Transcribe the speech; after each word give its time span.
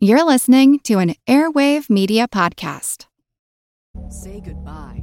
You're 0.00 0.22
listening 0.22 0.78
to 0.84 1.00
an 1.00 1.16
Airwave 1.26 1.90
Media 1.90 2.28
Podcast. 2.28 3.06
Say 4.08 4.38
goodbye 4.38 5.02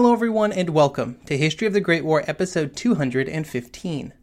Hello, 0.00 0.14
everyone, 0.14 0.50
and 0.50 0.70
welcome 0.70 1.18
to 1.26 1.36
History 1.36 1.66
of 1.66 1.74
the 1.74 1.80
Great 1.82 2.06
War, 2.06 2.24
episode 2.26 2.74
215. 2.74 4.14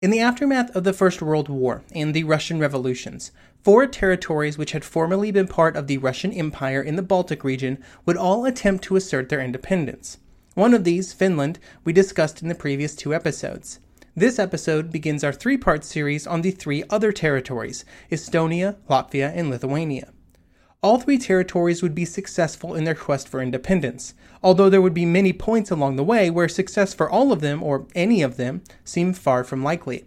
In 0.00 0.10
the 0.10 0.20
aftermath 0.20 0.76
of 0.76 0.84
the 0.84 0.92
First 0.92 1.20
World 1.20 1.48
War 1.48 1.82
and 1.92 2.14
the 2.14 2.22
Russian 2.22 2.60
revolutions, 2.60 3.32
four 3.64 3.88
territories 3.88 4.56
which 4.56 4.70
had 4.70 4.84
formerly 4.84 5.32
been 5.32 5.48
part 5.48 5.74
of 5.74 5.88
the 5.88 5.98
Russian 5.98 6.32
Empire 6.32 6.80
in 6.80 6.94
the 6.94 7.02
Baltic 7.02 7.42
region 7.42 7.82
would 8.04 8.16
all 8.16 8.44
attempt 8.44 8.84
to 8.84 8.94
assert 8.94 9.28
their 9.28 9.40
independence. 9.40 10.18
One 10.54 10.72
of 10.72 10.84
these, 10.84 11.12
Finland, 11.12 11.58
we 11.82 11.92
discussed 11.92 12.40
in 12.40 12.46
the 12.46 12.54
previous 12.54 12.94
two 12.94 13.12
episodes. 13.12 13.80
This 14.14 14.38
episode 14.38 14.92
begins 14.92 15.24
our 15.24 15.32
three 15.32 15.56
part 15.58 15.84
series 15.84 16.28
on 16.28 16.42
the 16.42 16.52
three 16.52 16.84
other 16.90 17.10
territories 17.10 17.84
Estonia, 18.12 18.76
Latvia, 18.88 19.32
and 19.34 19.50
Lithuania. 19.50 20.12
All 20.86 21.00
three 21.00 21.18
territories 21.18 21.82
would 21.82 21.96
be 21.96 22.04
successful 22.04 22.76
in 22.76 22.84
their 22.84 22.94
quest 22.94 23.26
for 23.26 23.42
independence, 23.42 24.14
although 24.40 24.70
there 24.70 24.80
would 24.80 24.94
be 24.94 25.04
many 25.04 25.32
points 25.32 25.68
along 25.68 25.96
the 25.96 26.04
way 26.04 26.30
where 26.30 26.48
success 26.48 26.94
for 26.94 27.10
all 27.10 27.32
of 27.32 27.40
them, 27.40 27.60
or 27.60 27.88
any 27.96 28.22
of 28.22 28.36
them, 28.36 28.62
seemed 28.84 29.18
far 29.18 29.42
from 29.42 29.64
likely. 29.64 30.04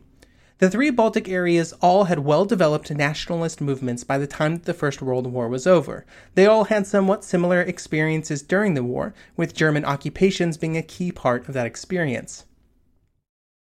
The 0.60 0.70
three 0.70 0.90
Baltic 0.90 1.28
areas 1.28 1.74
all 1.82 2.06
had 2.06 2.20
well 2.20 2.46
developed 2.46 2.90
nationalist 2.92 3.60
movements 3.60 4.06
by 4.06 4.18
the 4.18 4.26
time 4.26 4.54
that 4.54 4.64
the 4.64 4.74
First 4.74 5.02
World 5.02 5.28
War 5.28 5.50
was 5.50 5.68
over. 5.68 6.06
They 6.36 6.46
all 6.46 6.64
had 6.64 6.88
somewhat 6.88 7.26
similar 7.26 7.60
experiences 7.60 8.42
during 8.42 8.74
the 8.74 8.82
war, 8.82 9.14
with 9.36 9.54
German 9.54 9.84
occupations 9.84 10.56
being 10.56 10.78
a 10.78 10.82
key 10.82 11.12
part 11.12 11.46
of 11.50 11.54
that 11.56 11.68
experience. 11.68 12.46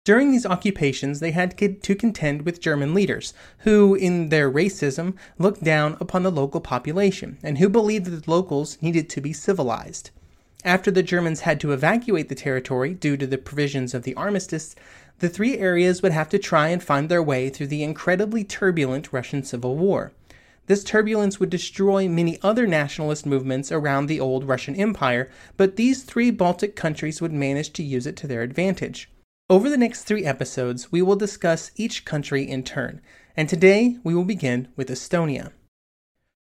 During 0.09 0.31
these 0.31 0.47
occupations, 0.47 1.21
they 1.21 1.33
had 1.33 1.59
to 1.59 1.95
contend 1.95 2.47
with 2.47 2.63
German 2.63 2.95
leaders, 2.95 3.35
who, 3.59 3.95
in 3.95 4.31
their 4.31 4.51
racism, 4.51 5.13
looked 5.37 5.63
down 5.63 5.99
upon 6.01 6.23
the 6.23 6.33
local 6.33 6.63
population, 6.63 7.37
and 7.43 7.59
who 7.59 7.69
believed 7.69 8.07
that 8.07 8.25
the 8.25 8.31
locals 8.31 8.79
needed 8.81 9.11
to 9.11 9.21
be 9.21 9.35
civilized. 9.35 10.09
After 10.65 10.91
the 10.91 11.03
Germans 11.03 11.41
had 11.41 11.61
to 11.61 11.73
evacuate 11.73 12.31
the 12.31 12.35
territory 12.35 12.95
due 12.95 13.19
to 13.19 13.27
the 13.27 13.37
provisions 13.37 13.93
of 13.93 14.05
the 14.05 14.15
armistice, 14.15 14.75
the 15.19 15.29
three 15.29 15.59
areas 15.59 16.01
would 16.01 16.13
have 16.13 16.31
to 16.31 16.39
try 16.39 16.69
and 16.69 16.83
find 16.83 17.11
their 17.11 17.23
way 17.23 17.51
through 17.51 17.67
the 17.67 17.83
incredibly 17.83 18.45
turbulent 18.45 19.13
Russian 19.13 19.43
Civil 19.43 19.77
War. 19.77 20.13
This 20.69 20.85
turbulence 20.85 21.39
would 21.39 21.51
destroy 21.51 22.09
many 22.09 22.39
other 22.43 22.67
nationalist 22.67 23.27
movements 23.27 23.71
around 23.71 24.07
the 24.07 24.21
old 24.21 24.49
Russian 24.49 24.75
Empire, 24.75 25.29
but 25.59 25.77
these 25.77 26.03
three 26.03 26.31
Baltic 26.31 26.77
countries 26.77 27.21
would 27.21 27.35
manage 27.35 27.75
to 27.75 27.83
use 27.83 28.07
it 28.07 28.17
to 28.17 28.27
their 28.27 28.41
advantage. 28.41 29.11
Over 29.51 29.71
the 29.71 29.79
next 29.79 30.05
three 30.05 30.27
episodes, 30.27 30.93
we 30.93 31.01
will 31.01 31.17
discuss 31.17 31.71
each 31.75 32.05
country 32.05 32.43
in 32.43 32.63
turn, 32.65 33.01
and 33.35 33.49
today 33.49 33.97
we 34.05 34.15
will 34.15 34.27
begin 34.27 34.69
with 34.77 34.91
Estonia. 34.91 35.53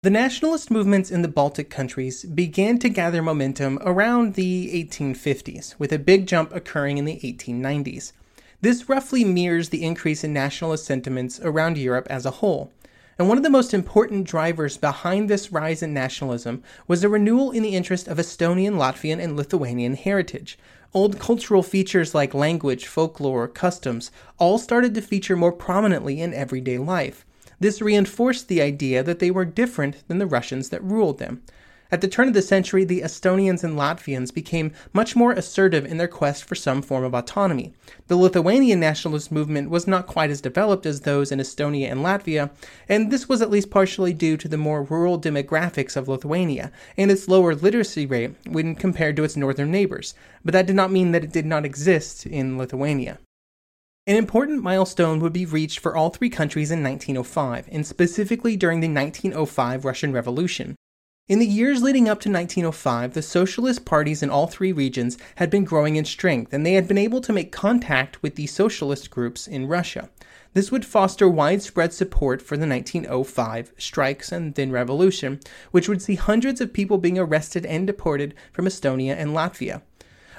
The 0.04 0.10
nationalist 0.10 0.70
movements 0.70 1.10
in 1.10 1.22
the 1.22 1.26
Baltic 1.26 1.68
countries 1.68 2.24
began 2.24 2.78
to 2.78 2.88
gather 2.88 3.20
momentum 3.20 3.80
around 3.82 4.34
the 4.34 4.70
1850s, 4.88 5.74
with 5.80 5.92
a 5.92 5.98
big 5.98 6.28
jump 6.28 6.54
occurring 6.54 6.96
in 6.96 7.04
the 7.04 7.18
1890s. 7.18 8.12
This 8.60 8.88
roughly 8.88 9.24
mirrors 9.24 9.70
the 9.70 9.82
increase 9.82 10.22
in 10.22 10.32
nationalist 10.32 10.84
sentiments 10.84 11.40
around 11.42 11.78
Europe 11.78 12.06
as 12.08 12.24
a 12.24 12.30
whole. 12.30 12.70
And 13.18 13.26
one 13.28 13.36
of 13.36 13.42
the 13.42 13.50
most 13.50 13.74
important 13.74 14.28
drivers 14.28 14.76
behind 14.76 15.28
this 15.28 15.50
rise 15.50 15.82
in 15.82 15.92
nationalism 15.92 16.62
was 16.86 17.02
a 17.02 17.08
renewal 17.08 17.50
in 17.50 17.64
the 17.64 17.74
interest 17.74 18.06
of 18.06 18.18
Estonian, 18.18 18.74
Latvian, 18.74 19.20
and 19.20 19.36
Lithuanian 19.36 19.94
heritage. 19.94 20.56
Old 20.94 21.18
cultural 21.18 21.62
features 21.62 22.14
like 22.14 22.34
language, 22.34 22.86
folklore, 22.86 23.48
customs 23.48 24.10
all 24.36 24.58
started 24.58 24.94
to 24.94 25.00
feature 25.00 25.36
more 25.36 25.52
prominently 25.52 26.20
in 26.20 26.34
everyday 26.34 26.76
life. 26.76 27.24
This 27.58 27.80
reinforced 27.80 28.48
the 28.48 28.60
idea 28.60 29.02
that 29.02 29.18
they 29.18 29.30
were 29.30 29.46
different 29.46 30.06
than 30.06 30.18
the 30.18 30.26
Russians 30.26 30.68
that 30.68 30.84
ruled 30.84 31.18
them. 31.18 31.42
At 31.92 32.00
the 32.00 32.08
turn 32.08 32.26
of 32.26 32.32
the 32.32 32.40
century, 32.40 32.84
the 32.84 33.02
Estonians 33.02 33.62
and 33.62 33.76
Latvians 33.76 34.32
became 34.32 34.72
much 34.94 35.14
more 35.14 35.32
assertive 35.32 35.84
in 35.84 35.98
their 35.98 36.08
quest 36.08 36.42
for 36.42 36.54
some 36.54 36.80
form 36.80 37.04
of 37.04 37.12
autonomy. 37.14 37.74
The 38.06 38.16
Lithuanian 38.16 38.80
nationalist 38.80 39.30
movement 39.30 39.68
was 39.68 39.86
not 39.86 40.06
quite 40.06 40.30
as 40.30 40.40
developed 40.40 40.86
as 40.86 41.02
those 41.02 41.30
in 41.30 41.38
Estonia 41.38 41.92
and 41.92 42.00
Latvia, 42.00 42.48
and 42.88 43.12
this 43.12 43.28
was 43.28 43.42
at 43.42 43.50
least 43.50 43.68
partially 43.68 44.14
due 44.14 44.38
to 44.38 44.48
the 44.48 44.56
more 44.56 44.84
rural 44.84 45.20
demographics 45.20 45.94
of 45.94 46.08
Lithuania 46.08 46.72
and 46.96 47.10
its 47.10 47.28
lower 47.28 47.54
literacy 47.54 48.06
rate 48.06 48.36
when 48.48 48.74
compared 48.74 49.14
to 49.16 49.24
its 49.24 49.36
northern 49.36 49.70
neighbors, 49.70 50.14
but 50.42 50.52
that 50.52 50.66
did 50.66 50.76
not 50.76 50.90
mean 50.90 51.12
that 51.12 51.24
it 51.24 51.32
did 51.32 51.44
not 51.44 51.66
exist 51.66 52.24
in 52.24 52.56
Lithuania. 52.56 53.18
An 54.06 54.16
important 54.16 54.62
milestone 54.62 55.20
would 55.20 55.34
be 55.34 55.44
reached 55.44 55.78
for 55.80 55.94
all 55.94 56.08
three 56.08 56.30
countries 56.30 56.70
in 56.70 56.82
1905, 56.82 57.68
and 57.70 57.86
specifically 57.86 58.56
during 58.56 58.80
the 58.80 58.88
1905 58.88 59.84
Russian 59.84 60.10
Revolution. 60.10 60.74
In 61.32 61.38
the 61.38 61.46
years 61.46 61.82
leading 61.82 62.10
up 62.10 62.20
to 62.20 62.30
1905, 62.30 63.14
the 63.14 63.22
socialist 63.22 63.86
parties 63.86 64.22
in 64.22 64.28
all 64.28 64.46
three 64.46 64.70
regions 64.70 65.16
had 65.36 65.48
been 65.48 65.64
growing 65.64 65.96
in 65.96 66.04
strength, 66.04 66.52
and 66.52 66.66
they 66.66 66.74
had 66.74 66.86
been 66.86 66.98
able 66.98 67.22
to 67.22 67.32
make 67.32 67.50
contact 67.50 68.22
with 68.22 68.34
the 68.34 68.46
socialist 68.46 69.10
groups 69.10 69.46
in 69.46 69.66
Russia. 69.66 70.10
This 70.52 70.70
would 70.70 70.84
foster 70.84 71.26
widespread 71.26 71.94
support 71.94 72.42
for 72.42 72.58
the 72.58 72.66
1905 72.66 73.72
strikes 73.78 74.30
and 74.30 74.54
then 74.56 74.70
revolution, 74.70 75.40
which 75.70 75.88
would 75.88 76.02
see 76.02 76.16
hundreds 76.16 76.60
of 76.60 76.74
people 76.74 76.98
being 76.98 77.18
arrested 77.18 77.64
and 77.64 77.86
deported 77.86 78.34
from 78.52 78.66
Estonia 78.66 79.16
and 79.16 79.30
Latvia. 79.30 79.80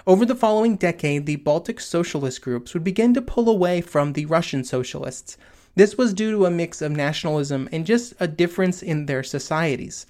Over 0.05 0.27
the 0.27 0.35
following 0.35 0.75
decade, 0.75 1.25
the 1.25 1.37
Baltic 1.37 1.79
socialist 1.79 2.43
groups 2.43 2.75
would 2.75 2.83
begin 2.83 3.15
to 3.15 3.21
pull 3.23 3.49
away 3.49 3.81
from 3.81 4.13
the 4.13 4.27
Russian 4.27 4.63
socialists. 4.63 5.39
This 5.73 5.97
was 5.97 6.13
due 6.13 6.29
to 6.33 6.45
a 6.45 6.51
mix 6.51 6.83
of 6.83 6.91
nationalism 6.91 7.67
and 7.71 7.83
just 7.83 8.13
a 8.19 8.27
difference 8.27 8.83
in 8.83 9.07
their 9.07 9.23
societies. 9.23 10.05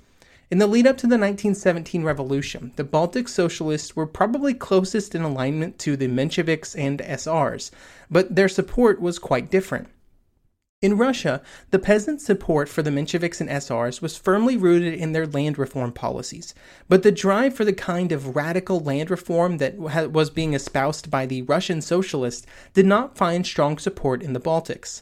In 0.54 0.60
the 0.60 0.68
lead 0.68 0.86
up 0.86 0.98
to 0.98 1.08
the 1.08 1.18
1917 1.18 2.04
revolution, 2.04 2.74
the 2.76 2.84
Baltic 2.84 3.28
socialists 3.28 3.96
were 3.96 4.06
probably 4.06 4.54
closest 4.54 5.16
in 5.16 5.24
alignment 5.24 5.80
to 5.80 5.98
the 5.98 6.08
Mensheviks 6.08 6.78
and 6.78 7.00
SRs, 7.00 7.72
but 8.12 8.36
their 8.36 8.48
support 8.48 9.02
was 9.02 9.18
quite 9.18 9.50
different. 9.50 9.88
In 10.80 10.96
Russia, 10.96 11.42
the 11.72 11.80
peasants' 11.80 12.24
support 12.24 12.70
for 12.70 12.84
the 12.84 12.92
Mensheviks 12.92 13.42
and 13.42 13.50
SRs 13.50 14.00
was 14.00 14.16
firmly 14.16 14.56
rooted 14.56 14.94
in 14.94 15.12
their 15.12 15.26
land 15.26 15.58
reform 15.58 15.92
policies, 15.92 16.54
but 16.88 17.02
the 17.02 17.12
drive 17.12 17.56
for 17.56 17.66
the 17.66 17.74
kind 17.74 18.12
of 18.12 18.36
radical 18.36 18.80
land 18.80 19.10
reform 19.10 19.58
that 19.58 19.80
was 19.80 20.30
being 20.30 20.54
espoused 20.54 21.10
by 21.10 21.26
the 21.26 21.42
Russian 21.42 21.82
socialists 21.82 22.46
did 22.76 22.86
not 22.86 23.18
find 23.18 23.44
strong 23.44 23.80
support 23.80 24.22
in 24.22 24.34
the 24.34 24.40
Baltics. 24.40 25.02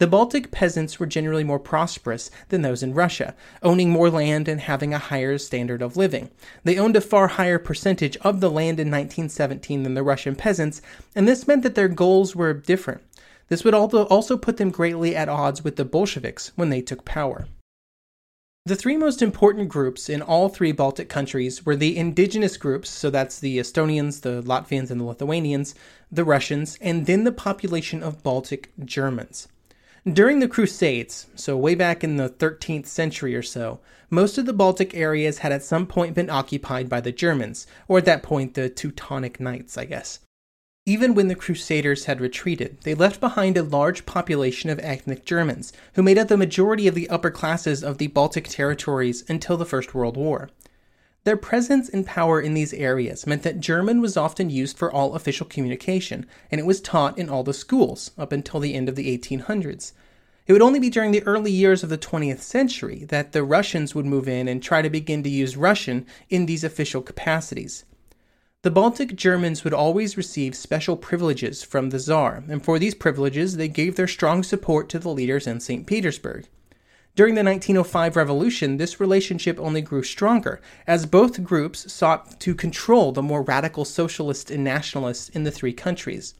The 0.00 0.06
Baltic 0.06 0.50
peasants 0.50 0.98
were 0.98 1.04
generally 1.04 1.44
more 1.44 1.58
prosperous 1.58 2.30
than 2.48 2.62
those 2.62 2.82
in 2.82 2.94
Russia, 2.94 3.34
owning 3.62 3.90
more 3.90 4.08
land 4.08 4.48
and 4.48 4.58
having 4.58 4.94
a 4.94 4.98
higher 4.98 5.36
standard 5.36 5.82
of 5.82 5.94
living. 5.94 6.30
They 6.64 6.78
owned 6.78 6.96
a 6.96 7.02
far 7.02 7.28
higher 7.28 7.58
percentage 7.58 8.16
of 8.22 8.40
the 8.40 8.50
land 8.50 8.80
in 8.80 8.90
1917 8.90 9.82
than 9.82 9.92
the 9.92 10.02
Russian 10.02 10.36
peasants, 10.36 10.80
and 11.14 11.28
this 11.28 11.46
meant 11.46 11.64
that 11.64 11.74
their 11.74 11.86
goals 11.86 12.34
were 12.34 12.54
different. 12.54 13.02
This 13.48 13.62
would 13.62 13.74
also 13.74 14.38
put 14.38 14.56
them 14.56 14.70
greatly 14.70 15.14
at 15.14 15.28
odds 15.28 15.62
with 15.62 15.76
the 15.76 15.84
Bolsheviks 15.84 16.52
when 16.56 16.70
they 16.70 16.80
took 16.80 17.04
power. 17.04 17.46
The 18.64 18.76
three 18.76 18.96
most 18.96 19.20
important 19.20 19.68
groups 19.68 20.08
in 20.08 20.22
all 20.22 20.48
three 20.48 20.72
Baltic 20.72 21.10
countries 21.10 21.66
were 21.66 21.76
the 21.76 21.98
indigenous 21.98 22.56
groups, 22.56 22.88
so 22.88 23.10
that's 23.10 23.38
the 23.38 23.58
Estonians, 23.58 24.22
the 24.22 24.42
Latvians, 24.42 24.90
and 24.90 24.98
the 24.98 25.04
Lithuanians, 25.04 25.74
the 26.10 26.24
Russians, 26.24 26.78
and 26.80 27.04
then 27.04 27.24
the 27.24 27.32
population 27.32 28.02
of 28.02 28.22
Baltic 28.22 28.72
Germans. 28.82 29.46
During 30.10 30.38
the 30.38 30.48
Crusades, 30.48 31.26
so 31.34 31.58
way 31.58 31.74
back 31.74 32.02
in 32.02 32.16
the 32.16 32.30
13th 32.30 32.86
century 32.86 33.36
or 33.36 33.42
so, 33.42 33.80
most 34.08 34.38
of 34.38 34.46
the 34.46 34.54
Baltic 34.54 34.94
areas 34.94 35.38
had 35.38 35.52
at 35.52 35.62
some 35.62 35.86
point 35.86 36.14
been 36.14 36.30
occupied 36.30 36.88
by 36.88 37.02
the 37.02 37.12
Germans, 37.12 37.66
or 37.86 37.98
at 37.98 38.06
that 38.06 38.22
point 38.22 38.54
the 38.54 38.70
Teutonic 38.70 39.38
Knights, 39.38 39.76
I 39.76 39.84
guess. 39.84 40.20
Even 40.86 41.14
when 41.14 41.28
the 41.28 41.34
Crusaders 41.34 42.06
had 42.06 42.18
retreated, 42.18 42.78
they 42.80 42.94
left 42.94 43.20
behind 43.20 43.58
a 43.58 43.62
large 43.62 44.06
population 44.06 44.70
of 44.70 44.78
ethnic 44.78 45.26
Germans, 45.26 45.70
who 45.92 46.02
made 46.02 46.16
up 46.16 46.28
the 46.28 46.36
majority 46.38 46.88
of 46.88 46.94
the 46.94 47.10
upper 47.10 47.30
classes 47.30 47.84
of 47.84 47.98
the 47.98 48.06
Baltic 48.06 48.48
territories 48.48 49.22
until 49.28 49.58
the 49.58 49.66
First 49.66 49.94
World 49.94 50.16
War. 50.16 50.48
Their 51.24 51.36
presence 51.36 51.90
and 51.90 52.06
power 52.06 52.40
in 52.40 52.54
these 52.54 52.72
areas 52.72 53.26
meant 53.26 53.42
that 53.42 53.60
German 53.60 54.00
was 54.00 54.16
often 54.16 54.48
used 54.48 54.78
for 54.78 54.90
all 54.90 55.14
official 55.14 55.46
communication, 55.46 56.24
and 56.50 56.58
it 56.58 56.66
was 56.66 56.80
taught 56.80 57.18
in 57.18 57.28
all 57.28 57.42
the 57.42 57.52
schools 57.52 58.12
up 58.16 58.32
until 58.32 58.58
the 58.58 58.74
end 58.74 58.88
of 58.88 58.96
the 58.96 59.18
1800s. 59.18 59.92
It 60.46 60.52
would 60.54 60.62
only 60.62 60.80
be 60.80 60.88
during 60.88 61.12
the 61.12 61.22
early 61.24 61.52
years 61.52 61.82
of 61.82 61.90
the 61.90 61.98
20th 61.98 62.40
century 62.40 63.04
that 63.10 63.32
the 63.32 63.44
Russians 63.44 63.94
would 63.94 64.06
move 64.06 64.28
in 64.28 64.48
and 64.48 64.62
try 64.62 64.80
to 64.80 64.88
begin 64.88 65.22
to 65.22 65.28
use 65.28 65.58
Russian 65.58 66.06
in 66.30 66.46
these 66.46 66.64
official 66.64 67.02
capacities. 67.02 67.84
The 68.62 68.70
Baltic 68.70 69.14
Germans 69.14 69.62
would 69.62 69.74
always 69.74 70.16
receive 70.16 70.54
special 70.54 70.96
privileges 70.96 71.62
from 71.62 71.90
the 71.90 71.98
Tsar, 71.98 72.44
and 72.48 72.64
for 72.64 72.78
these 72.78 72.94
privileges 72.94 73.56
they 73.56 73.68
gave 73.68 73.96
their 73.96 74.08
strong 74.08 74.42
support 74.42 74.88
to 74.88 74.98
the 74.98 75.10
leaders 75.10 75.46
in 75.46 75.60
St. 75.60 75.86
Petersburg. 75.86 76.46
During 77.16 77.34
the 77.34 77.42
1905 77.42 78.14
revolution, 78.14 78.76
this 78.76 79.00
relationship 79.00 79.58
only 79.58 79.82
grew 79.82 80.02
stronger, 80.02 80.60
as 80.86 81.06
both 81.06 81.42
groups 81.42 81.92
sought 81.92 82.38
to 82.40 82.54
control 82.54 83.10
the 83.10 83.22
more 83.22 83.42
radical 83.42 83.84
socialists 83.84 84.50
and 84.50 84.62
nationalists 84.62 85.28
in 85.28 85.42
the 85.42 85.50
three 85.50 85.72
countries. 85.72 86.34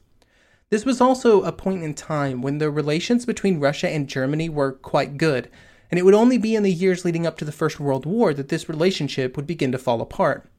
This 0.69 0.85
was 0.85 1.01
also 1.01 1.41
a 1.41 1.51
point 1.51 1.83
in 1.83 1.93
time 1.93 2.41
when 2.41 2.59
the 2.59 2.71
relations 2.71 3.25
between 3.25 3.59
Russia 3.59 3.89
and 3.89 4.07
Germany 4.07 4.47
were 4.47 4.71
quite 4.71 5.17
good, 5.17 5.49
and 5.91 5.99
it 5.99 6.03
would 6.03 6.13
only 6.13 6.37
be 6.37 6.55
in 6.55 6.63
the 6.63 6.71
years 6.71 7.03
leading 7.03 7.27
up 7.27 7.37
to 7.39 7.45
the 7.45 7.51
First 7.51 7.77
World 7.77 8.05
War 8.05 8.33
that 8.33 8.47
this 8.47 8.69
relationship 8.69 9.35
would 9.35 9.45
begin 9.45 9.73
to 9.73 9.77
fall 9.77 9.99
apart. 9.99 10.49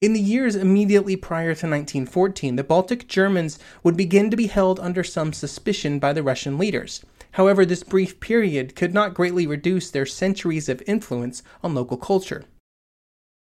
In 0.00 0.12
the 0.12 0.20
years 0.20 0.54
immediately 0.54 1.16
prior 1.16 1.54
to 1.56 1.66
1914, 1.66 2.54
the 2.54 2.62
Baltic 2.62 3.08
Germans 3.08 3.58
would 3.82 3.96
begin 3.96 4.30
to 4.30 4.36
be 4.36 4.46
held 4.46 4.78
under 4.78 5.02
some 5.02 5.32
suspicion 5.32 5.98
by 5.98 6.12
the 6.12 6.22
Russian 6.22 6.56
leaders. 6.56 7.04
However, 7.32 7.66
this 7.66 7.82
brief 7.82 8.20
period 8.20 8.76
could 8.76 8.94
not 8.94 9.12
greatly 9.12 9.44
reduce 9.44 9.90
their 9.90 10.06
centuries 10.06 10.68
of 10.68 10.84
influence 10.86 11.42
on 11.64 11.74
local 11.74 11.96
culture. 11.96 12.44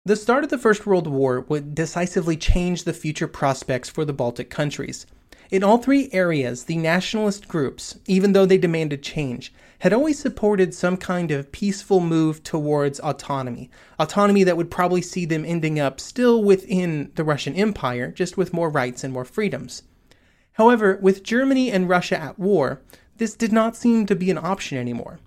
The 0.05 0.15
start 0.15 0.45
of 0.45 0.49
the 0.49 0.57
First 0.57 0.85
World 0.85 1.07
War 1.07 1.41
would 1.41 1.75
decisively 1.75 2.37
change 2.37 2.85
the 2.85 2.93
future 2.93 3.27
prospects 3.27 3.89
for 3.89 4.05
the 4.05 4.13
Baltic 4.13 4.49
countries. 4.49 5.05
In 5.51 5.61
all 5.61 5.77
three 5.77 6.09
areas, 6.13 6.63
the 6.63 6.77
nationalist 6.77 7.49
groups, 7.49 7.99
even 8.07 8.31
though 8.31 8.45
they 8.45 8.57
demanded 8.57 9.03
change, 9.03 9.53
had 9.79 9.93
always 9.93 10.19
supported 10.19 10.73
some 10.73 10.97
kind 10.97 11.31
of 11.31 11.51
peaceful 11.51 11.99
move 11.99 12.43
towards 12.43 12.99
autonomy. 12.99 13.69
Autonomy 13.97 14.43
that 14.43 14.57
would 14.57 14.69
probably 14.69 15.01
see 15.01 15.25
them 15.25 15.45
ending 15.45 15.79
up 15.79 15.99
still 15.99 16.43
within 16.43 17.11
the 17.15 17.23
Russian 17.23 17.55
Empire, 17.55 18.11
just 18.11 18.37
with 18.37 18.53
more 18.53 18.69
rights 18.69 19.03
and 19.03 19.13
more 19.13 19.25
freedoms. 19.25 19.83
However, 20.53 20.99
with 21.01 21.23
Germany 21.23 21.71
and 21.71 21.87
Russia 21.87 22.19
at 22.19 22.37
war, 22.37 22.81
this 23.17 23.35
did 23.35 23.53
not 23.53 23.77
seem 23.77 24.05
to 24.05 24.15
be 24.15 24.29
an 24.29 24.37
option 24.37 24.77
anymore. 24.77 25.19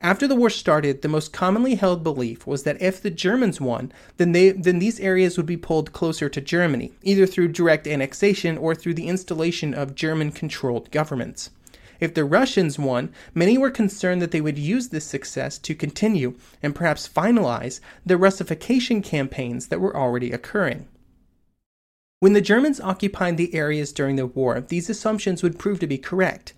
After 0.00 0.28
the 0.28 0.36
war 0.36 0.50
started, 0.50 1.02
the 1.02 1.08
most 1.08 1.32
commonly 1.32 1.74
held 1.74 2.04
belief 2.04 2.46
was 2.46 2.62
that 2.62 2.80
if 2.80 3.02
the 3.02 3.10
Germans 3.10 3.60
won, 3.60 3.90
then 4.18 4.32
they 4.32 4.50
then 4.50 4.78
these 4.78 5.00
areas 5.00 5.36
would 5.36 5.46
be 5.46 5.56
pulled 5.56 5.92
closer 5.92 6.28
to 6.28 6.40
Germany, 6.40 6.92
either 7.02 7.26
through 7.26 7.48
direct 7.48 7.88
annexation 7.88 8.58
or 8.58 8.74
through 8.74 8.94
the 8.94 9.08
installation 9.08 9.74
of 9.74 9.94
German-controlled 9.94 10.90
governments. 10.90 11.50
If 12.00 12.14
the 12.14 12.24
Russians 12.24 12.78
won, 12.78 13.10
many 13.34 13.56
were 13.56 13.70
concerned 13.70 14.20
that 14.22 14.30
they 14.30 14.40
would 14.40 14.58
use 14.58 14.88
this 14.88 15.04
success 15.04 15.58
to 15.58 15.74
continue 15.74 16.34
and 16.62 16.74
perhaps 16.74 17.08
finalize 17.08 17.80
the 18.04 18.16
Russification 18.16 19.02
campaigns 19.02 19.68
that 19.68 19.80
were 19.80 19.96
already 19.96 20.32
occurring. 20.32 20.88
When 22.20 22.32
the 22.32 22.40
Germans 22.40 22.80
occupied 22.80 23.36
the 23.36 23.54
areas 23.54 23.92
during 23.92 24.16
the 24.16 24.26
war, 24.26 24.60
these 24.60 24.88
assumptions 24.88 25.42
would 25.42 25.58
prove 25.58 25.80
to 25.80 25.86
be 25.86 25.98
correct. 25.98 26.54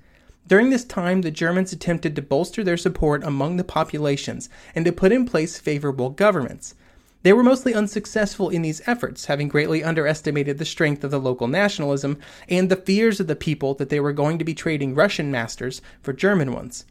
During 0.46 0.70
this 0.70 0.84
time, 0.84 1.22
the 1.22 1.30
Germans 1.30 1.72
attempted 1.72 2.16
to 2.16 2.22
bolster 2.22 2.64
their 2.64 2.76
support 2.76 3.22
among 3.22 3.56
the 3.56 3.64
populations 3.64 4.48
and 4.74 4.84
to 4.84 4.92
put 4.92 5.12
in 5.12 5.26
place 5.26 5.58
favorable 5.58 6.10
governments. 6.10 6.74
They 7.22 7.32
were 7.32 7.42
mostly 7.42 7.74
unsuccessful 7.74 8.48
in 8.48 8.62
these 8.62 8.82
efforts, 8.86 9.26
having 9.26 9.48
greatly 9.48 9.82
underestimated 9.82 10.58
the 10.58 10.64
strength 10.64 11.02
of 11.04 11.10
the 11.10 11.20
local 11.20 11.48
nationalism 11.48 12.18
and 12.48 12.68
the 12.68 12.76
fears 12.76 13.20
of 13.20 13.26
the 13.26 13.36
people 13.36 13.74
that 13.74 13.88
they 13.88 14.00
were 14.00 14.12
going 14.12 14.38
to 14.38 14.44
be 14.44 14.54
trading 14.54 14.94
Russian 14.94 15.30
masters 15.30 15.82
for 16.00 16.12
German 16.12 16.52
ones. 16.52 16.84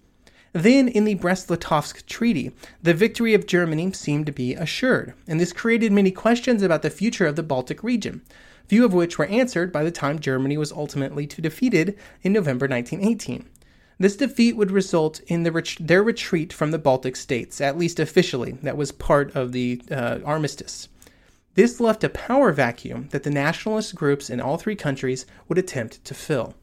Then, 0.54 0.88
in 0.88 1.06
the 1.06 1.14
Brest-Litovsk 1.14 2.06
Treaty, 2.06 2.52
the 2.82 2.94
victory 2.94 3.34
of 3.34 3.46
Germany 3.46 3.92
seemed 3.94 4.26
to 4.26 4.32
be 4.32 4.54
assured, 4.54 5.14
and 5.28 5.40
this 5.40 5.54
created 5.54 5.92
many 5.92 6.12
questions 6.12 6.62
about 6.62 6.82
the 6.82 6.90
future 6.90 7.26
of 7.26 7.36
the 7.36 7.44
Baltic 7.44 7.84
region 7.84 8.22
few 8.68 8.84
of 8.84 8.94
which 8.94 9.18
were 9.18 9.26
answered 9.26 9.72
by 9.72 9.84
the 9.84 9.92
time 9.92 10.20
Germany 10.20 10.58
was 10.58 10.72
ultimately 10.72 11.26
defeated 11.26 11.98
in 12.22 12.34
November 12.34 12.68
1918. 12.68 13.48
This 14.00 14.16
defeat 14.16 14.56
would 14.56 14.72
result 14.72 15.22
in 15.28 15.44
the 15.44 15.52
ret- 15.52 15.78
their 15.80 16.04
retreat 16.04 16.54
from 16.54 16.72
the 16.72 16.78
Baltic 16.78 17.16
states, 17.16 17.60
at 17.60 17.78
least 17.78 18.00
officially, 18.00 18.52
that 18.62 18.78
was 18.78 18.92
part 18.92 19.36
of 19.36 19.52
the 19.52 19.82
uh, 19.90 20.20
armistice. 20.24 20.88
This 21.56 21.80
left 21.80 22.04
a 22.04 22.10
power 22.10 22.52
vacuum 22.52 23.10
that 23.10 23.24
the 23.24 23.32
nationalist 23.32 23.96
groups 23.96 24.30
in 24.30 24.40
all 24.40 24.58
three 24.58 24.76
countries 24.76 25.26
would 25.48 25.58
attempt 25.58 26.04
to 26.06 26.14
fill. 26.14 26.54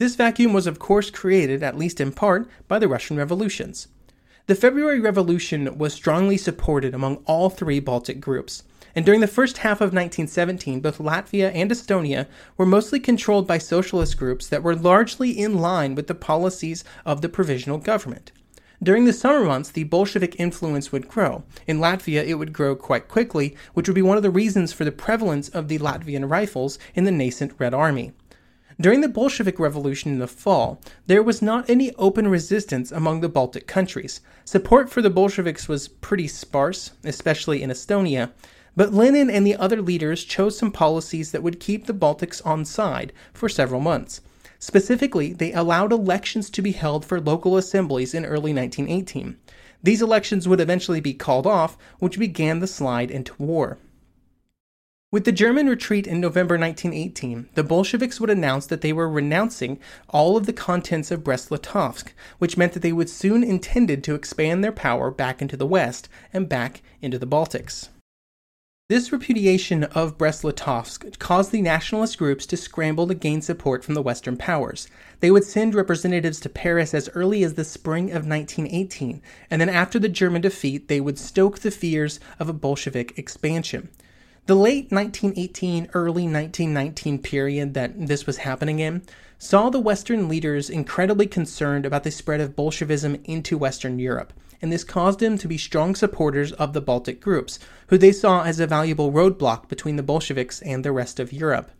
This 0.00 0.16
vacuum 0.16 0.52
was, 0.52 0.66
of 0.66 0.80
course, 0.80 1.10
created, 1.10 1.62
at 1.62 1.78
least 1.78 2.00
in 2.00 2.12
part, 2.12 2.50
by 2.66 2.80
the 2.80 2.88
Russian 2.88 3.16
revolutions. 3.16 3.88
The 4.46 4.56
February 4.56 5.00
Revolution 5.00 5.78
was 5.78 5.94
strongly 5.94 6.36
supported 6.36 6.94
among 6.94 7.16
all 7.26 7.48
three 7.48 7.80
Baltic 7.80 8.20
groups, 8.20 8.64
and 8.96 9.04
during 9.04 9.20
the 9.20 9.26
first 9.26 9.58
half 9.58 9.82
of 9.82 9.92
1917, 9.92 10.80
both 10.80 10.96
Latvia 10.96 11.52
and 11.54 11.70
Estonia 11.70 12.26
were 12.56 12.64
mostly 12.64 12.98
controlled 12.98 13.46
by 13.46 13.58
socialist 13.58 14.16
groups 14.16 14.48
that 14.48 14.62
were 14.62 14.74
largely 14.74 15.38
in 15.38 15.58
line 15.58 15.94
with 15.94 16.06
the 16.06 16.14
policies 16.14 16.82
of 17.04 17.20
the 17.20 17.28
provisional 17.28 17.76
government. 17.76 18.32
During 18.82 19.04
the 19.04 19.12
summer 19.12 19.44
months, 19.44 19.70
the 19.70 19.84
Bolshevik 19.84 20.40
influence 20.40 20.92
would 20.92 21.08
grow. 21.08 21.44
In 21.66 21.78
Latvia, 21.78 22.26
it 22.26 22.34
would 22.36 22.54
grow 22.54 22.74
quite 22.74 23.06
quickly, 23.06 23.54
which 23.74 23.86
would 23.86 23.94
be 23.94 24.02
one 24.02 24.16
of 24.16 24.22
the 24.22 24.30
reasons 24.30 24.72
for 24.72 24.86
the 24.86 24.92
prevalence 24.92 25.50
of 25.50 25.68
the 25.68 25.78
Latvian 25.78 26.30
rifles 26.30 26.78
in 26.94 27.04
the 27.04 27.12
nascent 27.12 27.52
Red 27.58 27.74
Army. 27.74 28.12
During 28.80 29.02
the 29.02 29.08
Bolshevik 29.08 29.58
Revolution 29.58 30.12
in 30.12 30.18
the 30.18 30.26
fall, 30.26 30.82
there 31.06 31.22
was 31.22 31.40
not 31.40 31.68
any 31.68 31.94
open 31.96 32.28
resistance 32.28 32.92
among 32.92 33.20
the 33.20 33.28
Baltic 33.28 33.66
countries. 33.66 34.20
Support 34.44 34.90
for 34.90 35.00
the 35.00 35.10
Bolsheviks 35.10 35.68
was 35.68 35.88
pretty 35.88 36.28
sparse, 36.28 36.92
especially 37.04 37.62
in 37.62 37.70
Estonia, 37.70 38.32
but 38.76 38.92
Lenin 38.92 39.30
and 39.30 39.46
the 39.46 39.56
other 39.56 39.80
leaders 39.80 40.22
chose 40.22 40.58
some 40.58 40.70
policies 40.70 41.32
that 41.32 41.42
would 41.42 41.58
keep 41.58 41.86
the 41.86 41.94
Baltics 41.94 42.44
on 42.44 42.64
side 42.64 43.12
for 43.32 43.48
several 43.48 43.80
months. 43.80 44.20
Specifically, 44.58 45.32
they 45.32 45.52
allowed 45.52 45.92
elections 45.92 46.50
to 46.50 46.62
be 46.62 46.72
held 46.72 47.04
for 47.04 47.20
local 47.20 47.56
assemblies 47.56 48.14
in 48.14 48.24
early 48.24 48.52
1918. 48.52 49.36
These 49.82 50.02
elections 50.02 50.46
would 50.46 50.60
eventually 50.60 51.00
be 51.00 51.14
called 51.14 51.46
off, 51.46 51.76
which 51.98 52.18
began 52.18 52.60
the 52.60 52.66
slide 52.66 53.10
into 53.10 53.34
war. 53.38 53.78
With 55.12 55.24
the 55.24 55.32
German 55.32 55.68
retreat 55.68 56.06
in 56.06 56.20
November 56.20 56.58
1918, 56.58 57.50
the 57.54 57.62
Bolsheviks 57.62 58.20
would 58.20 58.28
announce 58.28 58.66
that 58.66 58.80
they 58.80 58.92
were 58.92 59.08
renouncing 59.08 59.78
all 60.08 60.36
of 60.36 60.46
the 60.46 60.52
contents 60.52 61.10
of 61.10 61.22
Brest-Litovsk, 61.22 62.08
which 62.38 62.56
meant 62.56 62.72
that 62.72 62.82
they 62.82 62.92
would 62.92 63.08
soon 63.08 63.44
intended 63.44 64.02
to 64.04 64.14
expand 64.14 64.64
their 64.64 64.72
power 64.72 65.10
back 65.10 65.40
into 65.40 65.56
the 65.56 65.66
west 65.66 66.08
and 66.32 66.48
back 66.48 66.82
into 67.00 67.18
the 67.18 67.26
Baltics. 67.26 67.88
This 68.88 69.10
repudiation 69.10 69.82
of 69.82 70.16
Brest-Litovsk 70.16 71.18
caused 71.18 71.50
the 71.50 71.60
nationalist 71.60 72.18
groups 72.18 72.46
to 72.46 72.56
scramble 72.56 73.08
to 73.08 73.14
gain 73.14 73.42
support 73.42 73.82
from 73.82 73.94
the 73.94 74.02
Western 74.02 74.36
powers. 74.36 74.86
They 75.18 75.32
would 75.32 75.42
send 75.42 75.74
representatives 75.74 76.38
to 76.38 76.48
Paris 76.48 76.94
as 76.94 77.08
early 77.12 77.42
as 77.42 77.54
the 77.54 77.64
spring 77.64 78.10
of 78.10 78.28
1918, 78.28 79.20
and 79.50 79.60
then 79.60 79.68
after 79.68 79.98
the 79.98 80.08
German 80.08 80.40
defeat, 80.40 80.86
they 80.86 81.00
would 81.00 81.18
stoke 81.18 81.58
the 81.58 81.72
fears 81.72 82.20
of 82.38 82.48
a 82.48 82.52
Bolshevik 82.52 83.18
expansion. 83.18 83.88
The 84.46 84.54
late 84.54 84.92
1918, 84.92 85.88
early 85.92 86.28
1919 86.28 87.18
period 87.18 87.74
that 87.74 88.06
this 88.06 88.24
was 88.24 88.36
happening 88.36 88.78
in 88.78 89.02
saw 89.36 89.68
the 89.68 89.80
Western 89.80 90.28
leaders 90.28 90.70
incredibly 90.70 91.26
concerned 91.26 91.86
about 91.86 92.04
the 92.04 92.12
spread 92.12 92.40
of 92.40 92.54
Bolshevism 92.54 93.16
into 93.24 93.58
Western 93.58 93.98
Europe 93.98 94.32
and 94.60 94.72
this 94.72 94.84
caused 94.84 95.20
them 95.20 95.38
to 95.38 95.48
be 95.48 95.58
strong 95.58 95.94
supporters 95.94 96.52
of 96.52 96.72
the 96.72 96.80
Baltic 96.80 97.20
groups, 97.20 97.58
who 97.88 97.98
they 97.98 98.12
saw 98.12 98.42
as 98.42 98.60
a 98.60 98.66
valuable 98.66 99.12
roadblock 99.12 99.68
between 99.68 99.96
the 99.96 100.02
Bolsheviks 100.02 100.62
and 100.62 100.84
the 100.84 100.92
rest 100.92 101.20
of 101.20 101.32
Europe. 101.32 101.70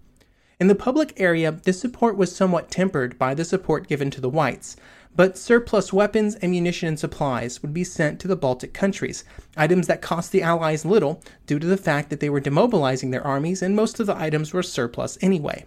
In 0.58 0.68
the 0.68 0.74
public 0.74 1.12
area, 1.18 1.52
this 1.52 1.80
support 1.80 2.16
was 2.16 2.34
somewhat 2.34 2.70
tempered 2.70 3.18
by 3.18 3.34
the 3.34 3.44
support 3.44 3.88
given 3.88 4.10
to 4.10 4.20
the 4.20 4.30
whites, 4.30 4.76
but 5.14 5.38
surplus 5.38 5.92
weapons, 5.92 6.36
ammunition, 6.42 6.88
and 6.88 6.98
supplies 6.98 7.62
would 7.62 7.72
be 7.72 7.84
sent 7.84 8.20
to 8.20 8.28
the 8.28 8.36
Baltic 8.36 8.74
countries, 8.74 9.24
items 9.56 9.86
that 9.86 10.02
cost 10.02 10.32
the 10.32 10.42
Allies 10.42 10.84
little 10.84 11.22
due 11.46 11.58
to 11.58 11.66
the 11.66 11.76
fact 11.76 12.10
that 12.10 12.20
they 12.20 12.30
were 12.30 12.40
demobilizing 12.40 13.10
their 13.10 13.26
armies 13.26 13.62
and 13.62 13.74
most 13.74 13.98
of 13.98 14.06
the 14.06 14.16
items 14.16 14.52
were 14.52 14.62
surplus 14.62 15.16
anyway. 15.20 15.66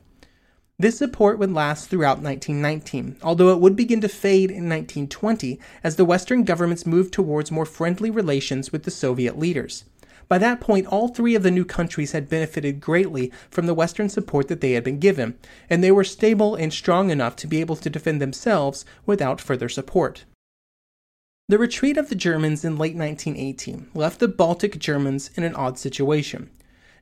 This 0.81 0.97
support 0.97 1.37
would 1.39 1.51
last 1.51 1.89
throughout 1.89 2.21
1919, 2.21 3.17
although 3.21 3.51
it 3.51 3.59
would 3.59 3.75
begin 3.75 3.99
to 3.99 4.07
fade 4.07 4.49
in 4.49 4.69
1920 4.69 5.59
as 5.83 5.97
the 5.97 6.05
Western 6.05 6.45
governments 6.45 6.85
moved 6.85 7.11
towards 7.11 7.51
more 7.51 7.65
friendly 7.65 8.09
relations 8.09 8.71
with 8.71 8.83
the 8.83 8.91
Soviet 8.91 9.37
leaders. 9.37 9.83
By 10.29 10.37
that 10.37 10.61
point, 10.61 10.87
all 10.87 11.09
three 11.09 11.35
of 11.35 11.43
the 11.43 11.51
new 11.51 11.65
countries 11.65 12.13
had 12.13 12.29
benefited 12.29 12.79
greatly 12.79 13.29
from 13.51 13.65
the 13.65 13.73
Western 13.73 14.07
support 14.07 14.47
that 14.47 14.61
they 14.61 14.71
had 14.71 14.85
been 14.85 14.99
given, 14.99 15.37
and 15.69 15.83
they 15.83 15.91
were 15.91 16.05
stable 16.05 16.55
and 16.55 16.71
strong 16.71 17.09
enough 17.09 17.35
to 17.37 17.47
be 17.47 17.59
able 17.59 17.75
to 17.75 17.89
defend 17.89 18.21
themselves 18.21 18.85
without 19.05 19.41
further 19.41 19.67
support. 19.67 20.23
The 21.49 21.57
retreat 21.57 21.97
of 21.97 22.07
the 22.07 22.15
Germans 22.15 22.63
in 22.63 22.77
late 22.77 22.95
1918 22.95 23.89
left 23.93 24.21
the 24.21 24.29
Baltic 24.29 24.79
Germans 24.79 25.31
in 25.35 25.43
an 25.43 25.55
odd 25.55 25.77
situation. 25.77 26.51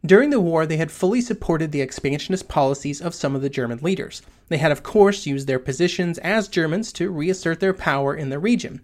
During 0.07 0.29
the 0.29 0.39
war, 0.39 0.65
they 0.65 0.77
had 0.77 0.89
fully 0.89 1.19
supported 1.19 1.73
the 1.73 1.81
expansionist 1.81 2.47
policies 2.47 3.01
of 3.01 3.13
some 3.13 3.35
of 3.35 3.41
the 3.41 3.49
German 3.49 3.79
leaders. 3.81 4.21
They 4.47 4.55
had, 4.55 4.71
of 4.71 4.81
course, 4.81 5.25
used 5.25 5.47
their 5.47 5.59
positions 5.59 6.17
as 6.19 6.47
Germans 6.47 6.93
to 6.93 7.11
reassert 7.11 7.59
their 7.59 7.73
power 7.73 8.15
in 8.15 8.29
the 8.29 8.39
region. 8.39 8.79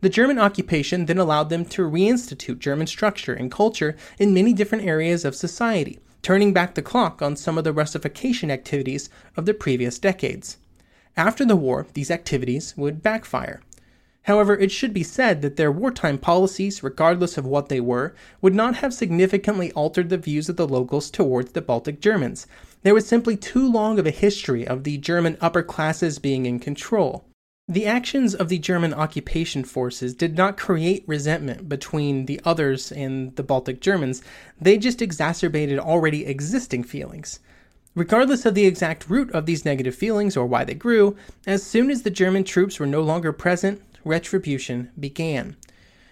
The 0.00 0.08
German 0.08 0.38
occupation 0.38 1.04
then 1.04 1.18
allowed 1.18 1.50
them 1.50 1.66
to 1.66 1.82
reinstitute 1.82 2.58
German 2.58 2.86
structure 2.86 3.34
and 3.34 3.52
culture 3.52 3.96
in 4.18 4.32
many 4.32 4.54
different 4.54 4.84
areas 4.84 5.26
of 5.26 5.34
society, 5.34 5.98
turning 6.22 6.54
back 6.54 6.74
the 6.74 6.80
clock 6.80 7.20
on 7.20 7.36
some 7.36 7.58
of 7.58 7.64
the 7.64 7.72
Russification 7.74 8.50
activities 8.50 9.10
of 9.36 9.44
the 9.44 9.52
previous 9.52 9.98
decades. 9.98 10.56
After 11.18 11.44
the 11.44 11.54
war, 11.54 11.86
these 11.92 12.10
activities 12.10 12.72
would 12.78 13.02
backfire. 13.02 13.60
However, 14.24 14.56
it 14.56 14.70
should 14.70 14.94
be 14.94 15.02
said 15.02 15.42
that 15.42 15.56
their 15.56 15.72
wartime 15.72 16.16
policies, 16.16 16.82
regardless 16.82 17.36
of 17.36 17.44
what 17.44 17.68
they 17.68 17.80
were, 17.80 18.14
would 18.40 18.54
not 18.54 18.76
have 18.76 18.94
significantly 18.94 19.72
altered 19.72 20.10
the 20.10 20.18
views 20.18 20.48
of 20.48 20.56
the 20.56 20.68
locals 20.68 21.10
towards 21.10 21.52
the 21.52 21.60
Baltic 21.60 22.00
Germans. 22.00 22.46
There 22.82 22.94
was 22.94 23.06
simply 23.06 23.36
too 23.36 23.70
long 23.70 23.98
of 23.98 24.06
a 24.06 24.10
history 24.10 24.66
of 24.66 24.84
the 24.84 24.98
German 24.98 25.36
upper 25.40 25.62
classes 25.62 26.18
being 26.20 26.46
in 26.46 26.60
control. 26.60 27.24
The 27.68 27.86
actions 27.86 28.34
of 28.34 28.48
the 28.48 28.58
German 28.58 28.92
occupation 28.92 29.64
forces 29.64 30.14
did 30.14 30.36
not 30.36 30.56
create 30.56 31.04
resentment 31.06 31.68
between 31.68 32.26
the 32.26 32.40
others 32.44 32.92
and 32.92 33.34
the 33.36 33.42
Baltic 33.42 33.80
Germans, 33.80 34.22
they 34.60 34.78
just 34.78 35.00
exacerbated 35.00 35.78
already 35.78 36.26
existing 36.26 36.84
feelings. 36.84 37.40
Regardless 37.94 38.46
of 38.46 38.54
the 38.54 38.66
exact 38.66 39.08
root 39.08 39.30
of 39.32 39.46
these 39.46 39.64
negative 39.64 39.94
feelings 39.94 40.36
or 40.36 40.46
why 40.46 40.64
they 40.64 40.74
grew, 40.74 41.16
as 41.46 41.62
soon 41.62 41.90
as 41.90 42.02
the 42.02 42.10
German 42.10 42.42
troops 42.42 42.80
were 42.80 42.86
no 42.86 43.00
longer 43.00 43.32
present, 43.32 43.80
retribution 44.04 44.90
began. 44.98 45.56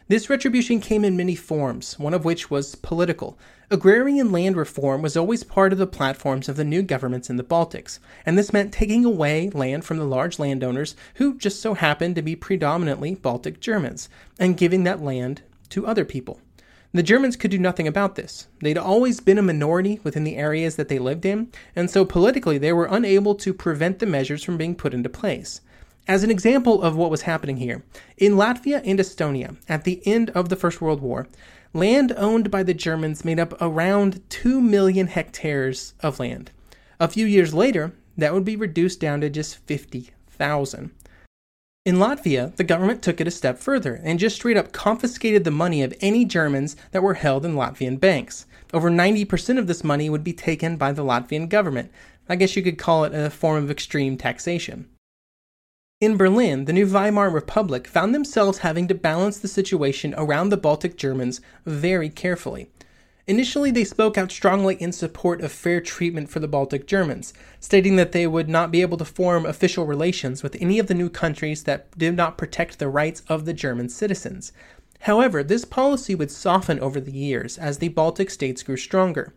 This 0.08 0.28
retribution 0.28 0.80
came 0.80 1.04
in 1.04 1.16
many 1.16 1.36
forms, 1.36 1.96
one 1.96 2.14
of 2.14 2.24
which 2.24 2.50
was 2.50 2.74
political. 2.74 3.38
Agrarian 3.70 4.32
land 4.32 4.56
reform 4.56 5.02
was 5.02 5.16
always 5.16 5.44
part 5.44 5.72
of 5.72 5.78
the 5.78 5.86
platforms 5.86 6.48
of 6.48 6.56
the 6.56 6.64
new 6.64 6.82
governments 6.82 7.30
in 7.30 7.36
the 7.36 7.44
Baltics, 7.44 8.00
and 8.26 8.36
this 8.36 8.52
meant 8.52 8.72
taking 8.72 9.04
away 9.04 9.50
land 9.50 9.84
from 9.84 9.98
the 9.98 10.04
large 10.04 10.40
landowners 10.40 10.96
who 11.14 11.38
just 11.38 11.60
so 11.60 11.74
happened 11.74 12.16
to 12.16 12.22
be 12.22 12.34
predominantly 12.34 13.14
Baltic 13.14 13.60
Germans, 13.60 14.08
and 14.36 14.56
giving 14.56 14.82
that 14.82 15.00
land 15.00 15.42
to 15.68 15.86
other 15.86 16.04
people. 16.04 16.40
The 16.92 17.04
Germans 17.04 17.36
could 17.36 17.52
do 17.52 17.58
nothing 17.58 17.86
about 17.86 18.16
this. 18.16 18.48
They'd 18.60 18.76
always 18.76 19.20
been 19.20 19.38
a 19.38 19.42
minority 19.42 20.00
within 20.02 20.24
the 20.24 20.36
areas 20.36 20.74
that 20.74 20.88
they 20.88 20.98
lived 20.98 21.24
in, 21.24 21.52
and 21.76 21.88
so 21.88 22.04
politically 22.04 22.58
they 22.58 22.72
were 22.72 22.88
unable 22.90 23.36
to 23.36 23.54
prevent 23.54 24.00
the 24.00 24.06
measures 24.06 24.42
from 24.42 24.56
being 24.56 24.74
put 24.74 24.92
into 24.92 25.08
place. 25.08 25.60
As 26.10 26.24
an 26.24 26.30
example 26.32 26.82
of 26.82 26.96
what 26.96 27.08
was 27.08 27.22
happening 27.22 27.58
here, 27.58 27.84
in 28.18 28.32
Latvia 28.32 28.82
and 28.84 28.98
Estonia, 28.98 29.54
at 29.68 29.84
the 29.84 30.04
end 30.04 30.30
of 30.30 30.48
the 30.48 30.56
First 30.56 30.80
World 30.80 31.00
War, 31.00 31.28
land 31.72 32.12
owned 32.16 32.50
by 32.50 32.64
the 32.64 32.74
Germans 32.74 33.24
made 33.24 33.38
up 33.38 33.54
around 33.60 34.20
2 34.28 34.60
million 34.60 35.06
hectares 35.06 35.94
of 36.00 36.18
land. 36.18 36.50
A 36.98 37.06
few 37.06 37.26
years 37.26 37.54
later, 37.54 37.92
that 38.18 38.34
would 38.34 38.44
be 38.44 38.56
reduced 38.56 38.98
down 38.98 39.20
to 39.20 39.30
just 39.30 39.58
50,000. 39.68 40.90
In 41.86 41.94
Latvia, 41.94 42.56
the 42.56 42.64
government 42.64 43.02
took 43.02 43.20
it 43.20 43.28
a 43.28 43.30
step 43.30 43.60
further 43.60 44.00
and 44.02 44.18
just 44.18 44.34
straight 44.34 44.56
up 44.56 44.72
confiscated 44.72 45.44
the 45.44 45.52
money 45.52 45.80
of 45.80 45.94
any 46.00 46.24
Germans 46.24 46.74
that 46.90 47.04
were 47.04 47.14
held 47.14 47.44
in 47.44 47.54
Latvian 47.54 48.00
banks. 48.00 48.46
Over 48.74 48.90
90% 48.90 49.60
of 49.60 49.68
this 49.68 49.84
money 49.84 50.10
would 50.10 50.24
be 50.24 50.32
taken 50.32 50.76
by 50.76 50.90
the 50.90 51.04
Latvian 51.04 51.48
government. 51.48 51.92
I 52.28 52.34
guess 52.34 52.56
you 52.56 52.64
could 52.64 52.78
call 52.78 53.04
it 53.04 53.14
a 53.14 53.30
form 53.30 53.62
of 53.62 53.70
extreme 53.70 54.16
taxation. 54.16 54.88
In 56.00 56.16
Berlin, 56.16 56.64
the 56.64 56.72
new 56.72 56.86
Weimar 56.86 57.28
Republic 57.28 57.86
found 57.86 58.14
themselves 58.14 58.60
having 58.60 58.88
to 58.88 58.94
balance 58.94 59.36
the 59.36 59.46
situation 59.46 60.14
around 60.16 60.48
the 60.48 60.56
Baltic 60.56 60.96
Germans 60.96 61.42
very 61.66 62.08
carefully. 62.08 62.70
Initially, 63.26 63.70
they 63.70 63.84
spoke 63.84 64.16
out 64.16 64.32
strongly 64.32 64.76
in 64.76 64.92
support 64.92 65.42
of 65.42 65.52
fair 65.52 65.78
treatment 65.82 66.30
for 66.30 66.40
the 66.40 66.48
Baltic 66.48 66.86
Germans, 66.86 67.34
stating 67.60 67.96
that 67.96 68.12
they 68.12 68.26
would 68.26 68.48
not 68.48 68.70
be 68.70 68.80
able 68.80 68.96
to 68.96 69.04
form 69.04 69.44
official 69.44 69.84
relations 69.84 70.42
with 70.42 70.56
any 70.58 70.78
of 70.78 70.86
the 70.86 70.94
new 70.94 71.10
countries 71.10 71.64
that 71.64 71.90
did 71.98 72.16
not 72.16 72.38
protect 72.38 72.78
the 72.78 72.88
rights 72.88 73.22
of 73.28 73.44
the 73.44 73.52
German 73.52 73.90
citizens. 73.90 74.54
However, 75.00 75.42
this 75.42 75.66
policy 75.66 76.14
would 76.14 76.30
soften 76.30 76.80
over 76.80 76.98
the 76.98 77.12
years 77.12 77.58
as 77.58 77.76
the 77.76 77.88
Baltic 77.88 78.30
states 78.30 78.62
grew 78.62 78.78
stronger. 78.78 79.34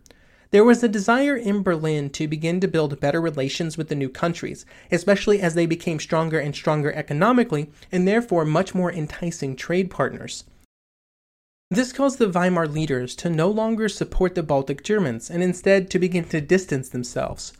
There 0.53 0.63
was 0.63 0.83
a 0.83 0.88
desire 0.88 1.36
in 1.36 1.63
Berlin 1.63 2.12
to 2.12 2.27
begin 2.27 2.60
to 2.60 2.67
build 2.67 3.00
better 3.00 3.19
relations 3.19 3.75
with 3.75 3.88
the 3.89 3.95
new 3.95 4.07
countries, 4.07 4.67
especially 4.91 5.41
as 5.41 5.55
they 5.55 5.65
became 5.65 6.00
stronger 6.00 6.38
and 6.38 6.53
stronger 6.53 6.93
economically 6.93 7.72
and 7.91 8.07
therefore 8.07 8.45
much 8.45 8.75
more 8.75 8.91
enticing 8.91 9.55
trade 9.55 9.89
partners. 9.89 10.43
This 11.72 11.91
caused 11.91 12.19
the 12.19 12.29
Weimar 12.29 12.67
leaders 12.67 13.15
to 13.15 13.31
no 13.31 13.50
longer 13.50 13.89
support 13.89 14.36
the 14.36 14.43
Baltic 14.43 14.83
Germans 14.83 15.31
and 15.31 15.41
instead 15.41 15.89
to 15.89 15.98
begin 15.98 16.25
to 16.25 16.39
distance 16.39 16.88
themselves. 16.88 17.53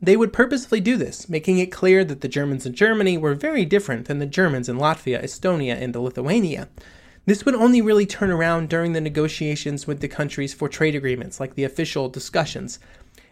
They 0.00 0.16
would 0.16 0.32
purposefully 0.32 0.80
do 0.80 0.96
this, 0.96 1.28
making 1.28 1.58
it 1.58 1.72
clear 1.72 2.04
that 2.04 2.20
the 2.20 2.28
Germans 2.28 2.64
in 2.64 2.74
Germany 2.74 3.18
were 3.18 3.34
very 3.34 3.64
different 3.64 4.06
than 4.06 4.20
the 4.20 4.24
Germans 4.24 4.68
in 4.68 4.76
Latvia, 4.76 5.20
Estonia, 5.20 5.74
and 5.82 5.96
Lithuania. 5.96 6.68
This 7.26 7.44
would 7.44 7.56
only 7.56 7.82
really 7.82 8.06
turn 8.06 8.30
around 8.30 8.68
during 8.68 8.92
the 8.92 9.00
negotiations 9.00 9.84
with 9.84 9.98
the 9.98 10.06
countries 10.06 10.54
for 10.54 10.68
trade 10.68 10.94
agreements, 10.94 11.40
like 11.40 11.56
the 11.56 11.64
official 11.64 12.08
discussions. 12.08 12.78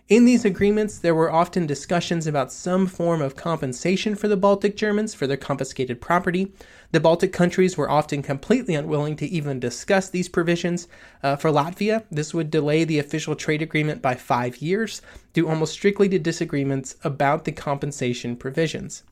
In 0.08 0.24
these 0.24 0.44
agreements, 0.44 0.98
there 0.98 1.14
were 1.14 1.30
often 1.30 1.64
discussions 1.64 2.26
about 2.26 2.52
some 2.52 2.88
form 2.88 3.22
of 3.22 3.36
compensation 3.36 4.16
for 4.16 4.26
the 4.26 4.36
Baltic 4.36 4.76
Germans 4.76 5.14
for 5.14 5.28
their 5.28 5.36
confiscated 5.36 6.00
property. 6.00 6.52
The 6.90 6.98
Baltic 6.98 7.32
countries 7.32 7.76
were 7.76 7.88
often 7.88 8.20
completely 8.20 8.74
unwilling 8.74 9.14
to 9.16 9.26
even 9.26 9.60
discuss 9.60 10.10
these 10.10 10.28
provisions. 10.28 10.88
Uh, 11.22 11.36
for 11.36 11.50
Latvia, 11.50 12.02
this 12.10 12.34
would 12.34 12.50
delay 12.50 12.82
the 12.82 12.98
official 12.98 13.36
trade 13.36 13.62
agreement 13.62 14.02
by 14.02 14.16
five 14.16 14.56
years, 14.56 15.02
due 15.32 15.48
almost 15.48 15.72
strictly 15.72 16.08
to 16.08 16.18
disagreements 16.18 16.96
about 17.04 17.44
the 17.44 17.52
compensation 17.52 18.34
provisions. 18.34 19.04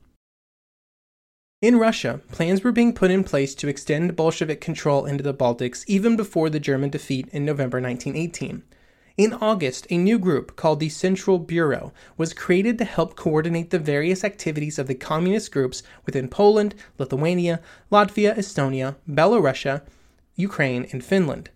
In 1.63 1.77
Russia, 1.77 2.19
plans 2.29 2.61
were 2.61 2.73
being 2.73 2.91
put 2.91 3.09
in 3.09 3.23
place 3.23 3.55
to 3.55 3.69
extend 3.69 4.17
Bolshevik 4.17 4.59
control 4.59 5.05
into 5.05 5.23
the 5.23 5.33
Baltics 5.33 5.85
even 5.87 6.17
before 6.17 6.49
the 6.49 6.59
German 6.59 6.89
defeat 6.89 7.29
in 7.31 7.45
November 7.45 7.79
1918. 7.79 8.63
In 9.15 9.33
August, 9.35 9.87
a 9.89 9.95
new 9.95 10.19
group 10.19 10.57
called 10.57 10.81
the 10.81 10.89
Central 10.89 11.39
Bureau 11.39 11.93
was 12.17 12.33
created 12.33 12.77
to 12.79 12.83
help 12.83 13.15
coordinate 13.15 13.69
the 13.69 13.79
various 13.79 14.25
activities 14.25 14.77
of 14.77 14.87
the 14.87 14.93
communist 14.93 15.53
groups 15.53 15.83
within 16.05 16.27
Poland, 16.27 16.75
Lithuania, 16.99 17.61
Latvia, 17.89 18.35
Estonia, 18.35 18.97
Belarusia, 19.09 19.83
Ukraine, 20.35 20.85
and 20.91 21.01
Finland. 21.01 21.49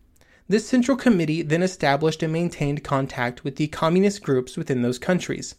This 0.48 0.66
central 0.66 0.96
committee 0.96 1.42
then 1.42 1.62
established 1.62 2.24
and 2.24 2.32
maintained 2.32 2.82
contact 2.82 3.44
with 3.44 3.58
the 3.58 3.68
communist 3.68 4.24
groups 4.24 4.56
within 4.56 4.84
those 4.84 5.00
countries. 5.00 5.56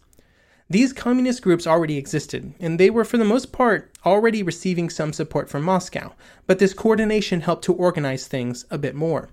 These 0.70 0.92
communist 0.92 1.40
groups 1.40 1.66
already 1.66 1.96
existed, 1.96 2.52
and 2.60 2.78
they 2.78 2.90
were 2.90 3.04
for 3.04 3.16
the 3.16 3.25
most 3.25 3.52
part 3.52 3.90
already 4.04 4.42
receiving 4.42 4.90
some 4.90 5.14
support 5.14 5.48
from 5.48 5.62
Moscow, 5.62 6.12
but 6.46 6.58
this 6.58 6.75
coordination 6.75 7.40
helped 7.40 7.64
to 7.64 7.72
organize 7.72 8.26
things 8.26 8.66
a 8.70 8.76
bit 8.76 8.94
more. 8.94 9.30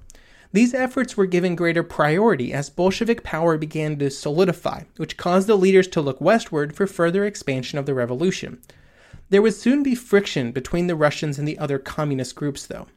These 0.53 0.73
efforts 0.73 1.17
were 1.17 1.25
given 1.25 1.57
greater 1.57 1.83
priority 1.83 2.53
as 2.53 2.69
Bolshevik 2.69 3.23
power 3.23 3.57
began 3.57 3.99
to 3.99 4.09
solidify, 4.09 4.83
which 4.95 5.17
caused 5.17 5.47
the 5.47 5.57
leaders 5.57 5.89
to 5.89 5.99
look 5.99 6.21
westward 6.21 6.73
for 6.73 6.87
further 6.87 7.25
expansion 7.25 7.77
of 7.77 7.85
the 7.85 7.93
revolution. 7.93 8.61
There 9.29 9.41
would 9.41 9.55
soon 9.55 9.83
be 9.83 9.95
friction 9.95 10.53
between 10.53 10.87
the 10.87 10.95
Russians 10.95 11.37
and 11.37 11.45
the 11.45 11.59
other 11.59 11.79
communist 11.79 12.35
groups, 12.35 12.65
though. 12.65 12.87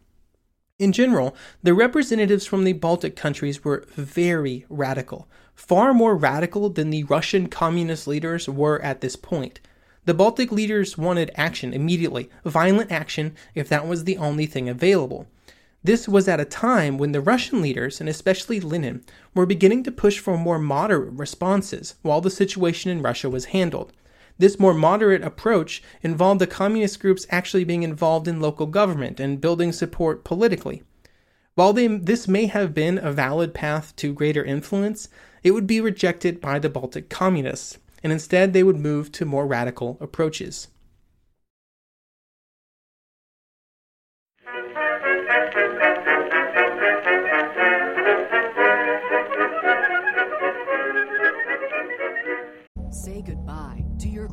In 0.78 0.92
general, 0.92 1.34
the 1.64 1.74
representatives 1.74 2.46
from 2.46 2.62
the 2.62 2.74
Baltic 2.74 3.16
countries 3.16 3.64
were 3.64 3.84
very 3.96 4.64
radical, 4.68 5.26
far 5.58 5.92
more 5.92 6.14
radical 6.14 6.70
than 6.70 6.90
the 6.90 7.02
Russian 7.02 7.48
communist 7.48 8.06
leaders 8.06 8.48
were 8.48 8.80
at 8.80 9.00
this 9.00 9.16
point. 9.16 9.58
The 10.04 10.14
Baltic 10.14 10.52
leaders 10.52 10.96
wanted 10.96 11.32
action 11.34 11.74
immediately, 11.74 12.30
violent 12.44 12.92
action 12.92 13.34
if 13.56 13.68
that 13.68 13.86
was 13.86 14.04
the 14.04 14.16
only 14.18 14.46
thing 14.46 14.68
available. 14.68 15.26
This 15.82 16.08
was 16.08 16.28
at 16.28 16.38
a 16.38 16.44
time 16.44 16.96
when 16.96 17.10
the 17.10 17.20
Russian 17.20 17.60
leaders, 17.60 18.00
and 18.00 18.08
especially 18.08 18.60
Lenin, 18.60 19.04
were 19.34 19.46
beginning 19.46 19.82
to 19.82 19.90
push 19.90 20.20
for 20.20 20.38
more 20.38 20.60
moderate 20.60 21.12
responses 21.12 21.96
while 22.02 22.20
the 22.20 22.30
situation 22.30 22.92
in 22.92 23.02
Russia 23.02 23.28
was 23.28 23.46
handled. 23.46 23.92
This 24.38 24.60
more 24.60 24.74
moderate 24.74 25.24
approach 25.24 25.82
involved 26.02 26.40
the 26.40 26.46
communist 26.46 27.00
groups 27.00 27.26
actually 27.30 27.64
being 27.64 27.82
involved 27.82 28.28
in 28.28 28.40
local 28.40 28.66
government 28.66 29.18
and 29.18 29.40
building 29.40 29.72
support 29.72 30.22
politically. 30.22 30.84
While 31.56 31.72
they, 31.72 31.88
this 31.88 32.28
may 32.28 32.46
have 32.46 32.72
been 32.72 32.98
a 32.98 33.10
valid 33.10 33.52
path 33.52 33.96
to 33.96 34.14
greater 34.14 34.44
influence, 34.44 35.08
it 35.42 35.52
would 35.52 35.66
be 35.66 35.80
rejected 35.80 36.40
by 36.40 36.58
the 36.58 36.68
Baltic 36.68 37.08
communists, 37.08 37.78
and 38.02 38.12
instead 38.12 38.52
they 38.52 38.62
would 38.62 38.78
move 38.78 39.12
to 39.12 39.24
more 39.24 39.46
radical 39.46 39.96
approaches. 40.00 40.68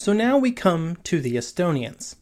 So 0.00 0.14
now 0.14 0.38
we 0.38 0.52
come 0.52 0.96
to 1.04 1.20
the 1.20 1.36
Estonians. 1.36 2.16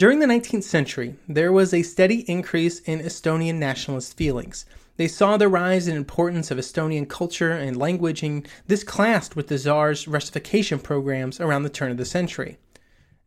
During 0.00 0.18
the 0.18 0.26
19th 0.26 0.64
century, 0.64 1.14
there 1.28 1.52
was 1.52 1.72
a 1.72 1.82
steady 1.82 2.28
increase 2.28 2.80
in 2.80 2.98
Estonian 2.98 3.58
nationalist 3.58 4.16
feelings. 4.16 4.66
They 4.96 5.06
saw 5.06 5.36
the 5.36 5.48
rise 5.48 5.86
in 5.86 5.96
importance 5.96 6.50
of 6.50 6.58
Estonian 6.58 7.08
culture 7.08 7.52
and 7.52 7.76
language, 7.76 8.24
and 8.24 8.48
this 8.66 8.82
clashed 8.82 9.36
with 9.36 9.46
the 9.46 9.56
Tsar's 9.56 10.08
Russification 10.08 10.80
programs 10.80 11.40
around 11.40 11.62
the 11.62 11.68
turn 11.68 11.92
of 11.92 11.96
the 11.96 12.04
century. 12.04 12.58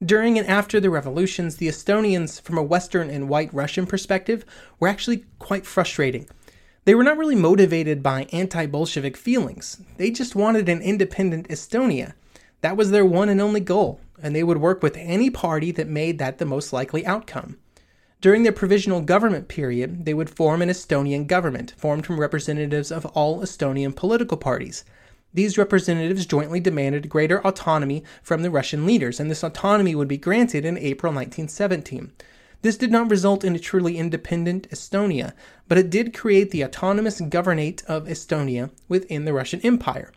During 0.04 0.40
and 0.40 0.48
after 0.48 0.80
the 0.80 0.90
revolutions, 0.90 1.58
the 1.58 1.68
Estonians, 1.68 2.42
from 2.42 2.58
a 2.58 2.64
Western 2.64 3.10
and 3.10 3.28
white 3.28 3.54
Russian 3.54 3.86
perspective, 3.86 4.46
were 4.80 4.88
actually 4.88 5.26
quite 5.40 5.66
frustrating. 5.66 6.26
They 6.86 6.96
were 6.96 7.04
not 7.04 7.18
really 7.18 7.36
motivated 7.36 8.02
by 8.02 8.28
anti 8.32 8.66
Bolshevik 8.66 9.18
feelings, 9.18 9.82
they 9.98 10.10
just 10.10 10.38
wanted 10.38 10.70
an 10.70 10.82
independent 10.82 11.50
Estonia. 11.50 12.14
That 12.62 12.78
was 12.78 12.92
their 12.92 13.04
one 13.04 13.28
and 13.28 13.42
only 13.42 13.60
goal, 13.60 14.00
and 14.24 14.34
they 14.34 14.44
would 14.44 14.60
work 14.60 14.82
with 14.82 14.96
any 14.96 15.30
party 15.30 15.72
that 15.74 15.90
made 15.90 16.18
that 16.18 16.38
the 16.38 16.46
most 16.46 16.72
likely 16.72 17.06
outcome. 17.06 17.58
During 18.22 18.44
their 18.44 18.54
provisional 18.54 19.02
government 19.02 19.50
period, 19.50 20.06
they 20.06 20.14
would 20.14 20.30
form 20.30 20.62
an 20.62 20.70
Estonian 20.70 21.28
government, 21.28 21.74
formed 21.78 22.06
from 22.06 22.22
representatives 22.22 22.90
of 22.90 23.06
all 23.08 23.42
Estonian 23.42 23.94
political 23.94 24.38
parties. 24.38 24.86
These 25.34 25.58
representatives 25.58 26.26
jointly 26.26 26.60
demanded 26.60 27.10
greater 27.10 27.46
autonomy 27.46 28.04
from 28.24 28.42
the 28.42 28.50
Russian 28.50 28.86
leaders, 28.86 29.20
and 29.20 29.30
this 29.30 29.44
autonomy 29.44 29.94
would 29.94 30.08
be 30.08 30.18
granted 30.18 30.66
in 30.66 30.78
April 30.78 31.14
1917. 31.14 32.12
This 32.62 32.78
did 32.78 32.92
not 32.92 33.10
result 33.10 33.44
in 33.44 33.56
a 33.56 33.60
truly 33.60 33.98
independent 33.98 34.70
Estonia, 34.70 35.34
but 35.68 35.78
it 35.78 35.90
did 35.90 36.14
create 36.14 36.52
the 36.52 36.66
autonomous 36.66 37.22
governorate 37.22 37.86
of 37.86 38.08
Estonia 38.08 38.72
within 38.88 39.26
the 39.26 39.34
Russian 39.34 39.62
Empire. 39.62 40.12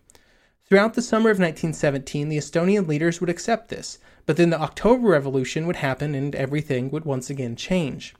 Throughout 0.67 0.95
the 0.95 1.03
summer 1.03 1.29
of 1.29 1.39
1917, 1.39 2.31
the 2.31 2.39
Estonian 2.39 2.89
leaders 2.89 3.21
would 3.21 3.29
accept 3.29 3.69
this, 3.69 3.99
but 4.25 4.39
then 4.39 4.51
the 4.51 4.61
October 4.61 5.09
Revolution 5.09 5.67
would 5.67 5.77
happen 5.77 6.15
and 6.15 6.35
everything 6.35 6.91
would 6.91 7.05
once 7.05 7.29
again 7.29 7.55
change. 7.55 8.15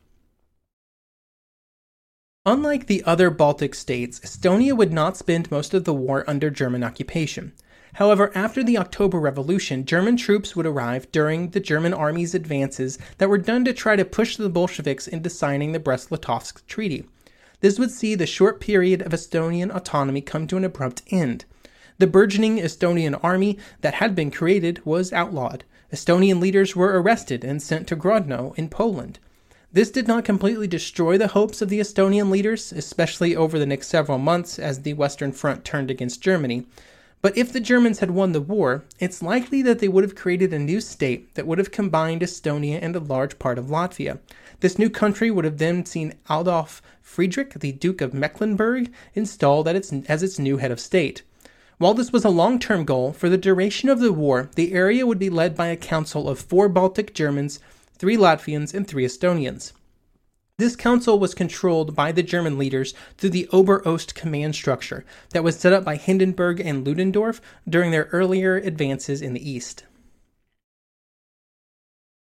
Unlike 2.45 2.87
the 2.89 3.05
other 3.05 3.31
Baltic 3.31 3.73
states, 3.73 4.19
Estonia 4.19 4.77
would 4.77 4.93
not 4.93 5.17
spend 5.17 5.49
most 5.53 5.75
of 5.75 5.85
the 5.85 5.95
war 5.95 6.25
under 6.27 6.51
German 6.51 6.83
occupation. 6.83 7.53
However, 7.93 8.33
after 8.35 8.65
the 8.65 8.77
October 8.77 9.21
Revolution, 9.21 9.85
German 9.85 10.17
troops 10.17 10.57
would 10.57 10.67
arrive 10.67 11.13
during 11.13 11.51
the 11.51 11.61
German 11.61 11.95
army's 11.95 12.35
advances 12.35 12.99
that 13.19 13.29
were 13.29 13.39
done 13.39 13.65
to 13.67 13.73
try 13.73 13.95
to 13.95 14.05
push 14.05 14.37
the 14.37 14.49
Bolsheviks 14.49 15.07
into 15.07 15.31
signing 15.31 15.71
the 15.71 15.79
Brest-Litovsk 15.79 16.67
Treaty. 16.67 17.05
This 17.61 17.79
would 17.79 17.93
see 17.93 18.17
the 18.17 18.27
short 18.27 18.59
period 18.59 19.03
of 19.03 19.13
Estonian 19.13 19.73
autonomy 19.73 20.21
come 20.21 20.49
to 20.49 20.57
an 20.57 20.65
abrupt 20.65 21.03
end. 21.13 21.45
The 21.99 22.09
burgeoning 22.09 22.59
Estonian 22.59 23.21
army 23.23 23.57
that 23.83 23.95
had 23.95 24.17
been 24.17 24.33
created 24.33 24.85
was 24.85 25.13
outlawed. 25.13 25.63
Estonian 25.93 26.41
leaders 26.41 26.75
were 26.75 27.01
arrested 27.01 27.45
and 27.45 27.63
sent 27.63 27.87
to 27.87 27.95
Grodno 27.95 28.53
in 28.59 28.69
Poland. 28.69 29.21
This 29.75 29.91
did 29.91 30.07
not 30.07 30.27
completely 30.27 30.67
destroy 30.67 31.17
the 31.17 31.29
hopes 31.29 31.63
of 31.63 31.71
the 31.71 31.81
Estonian 31.81 32.29
leaders, 32.29 32.73
especially 32.73 33.35
over 33.35 33.59
the 33.59 33.65
next 33.65 33.89
several 33.89 34.19
months 34.19 34.59
as 34.59 34.83
the 34.83 34.93
Western 34.93 35.33
Front 35.33 35.65
turned 35.65 35.91
against 35.91 36.21
Germany. 36.21 36.67
But 37.23 37.39
if 37.39 37.53
the 37.53 37.61
Germans 37.61 38.01
had 38.01 38.11
won 38.11 38.33
the 38.33 38.41
war, 38.43 38.85
it's 38.99 39.23
likely 39.23 39.63
that 39.63 39.79
they 39.79 39.89
would 39.89 40.05
have 40.05 40.15
created 40.15 40.53
a 40.53 40.59
new 40.59 40.79
state 40.83 41.35
that 41.37 41.47
would 41.47 41.57
have 41.57 41.71
combined 41.71 42.21
Estonia 42.21 42.81
and 42.83 42.95
a 42.95 43.01
large 43.01 43.39
part 43.39 43.59
of 43.59 43.67
Latvia. 43.67 44.19
This 44.61 44.79
new 44.79 44.91
country 44.91 45.31
would 45.31 45.47
have 45.47 45.57
then 45.57 45.87
seen 45.87 46.17
Adolf 46.31 46.83
Friedrich, 47.01 47.55
the 47.55 47.73
Duke 47.73 48.03
of 48.03 48.13
Mecklenburg, 48.13 48.93
installed 49.15 49.69
as 49.69 50.23
its 50.23 50.39
new 50.39 50.59
head 50.59 50.71
of 50.71 50.81
state. 50.81 51.23
While 51.79 51.95
this 51.95 52.13
was 52.13 52.27
a 52.27 52.31
long 52.31 52.59
term 52.59 52.85
goal, 52.85 53.15
for 53.15 53.31
the 53.31 53.39
duration 53.39 53.89
of 53.89 54.01
the 54.01 54.13
war, 54.13 54.51
the 54.55 54.75
area 54.75 55.07
would 55.07 55.19
be 55.19 55.31
led 55.31 55.57
by 55.57 55.69
a 55.69 55.77
council 55.77 56.29
of 56.29 56.39
four 56.39 56.69
Baltic 56.69 57.15
Germans, 57.15 57.59
three 58.03 58.17
Latvians, 58.17 58.75
and 58.75 58.85
three 58.85 59.05
Estonians. 59.07 59.73
This 60.59 60.75
council 60.75 61.21
was 61.21 61.37
controlled 61.37 61.95
by 61.95 62.11
the 62.11 62.25
German 62.25 62.59
leaders 62.59 62.95
through 63.17 63.31
the 63.31 63.49
Ober 63.53 63.81
Ost 63.87 64.17
command 64.17 64.57
structure 64.57 65.05
that 65.31 65.45
was 65.45 65.57
set 65.57 65.73
up 65.73 65.85
by 65.85 65.95
Hindenburg 65.95 66.59
and 66.59 66.85
Ludendorff 66.85 67.41
during 67.69 67.93
their 67.93 68.09
earlier 68.11 68.57
advances 68.57 69.23
in 69.23 69.35
the 69.35 69.49
east. 69.49 69.85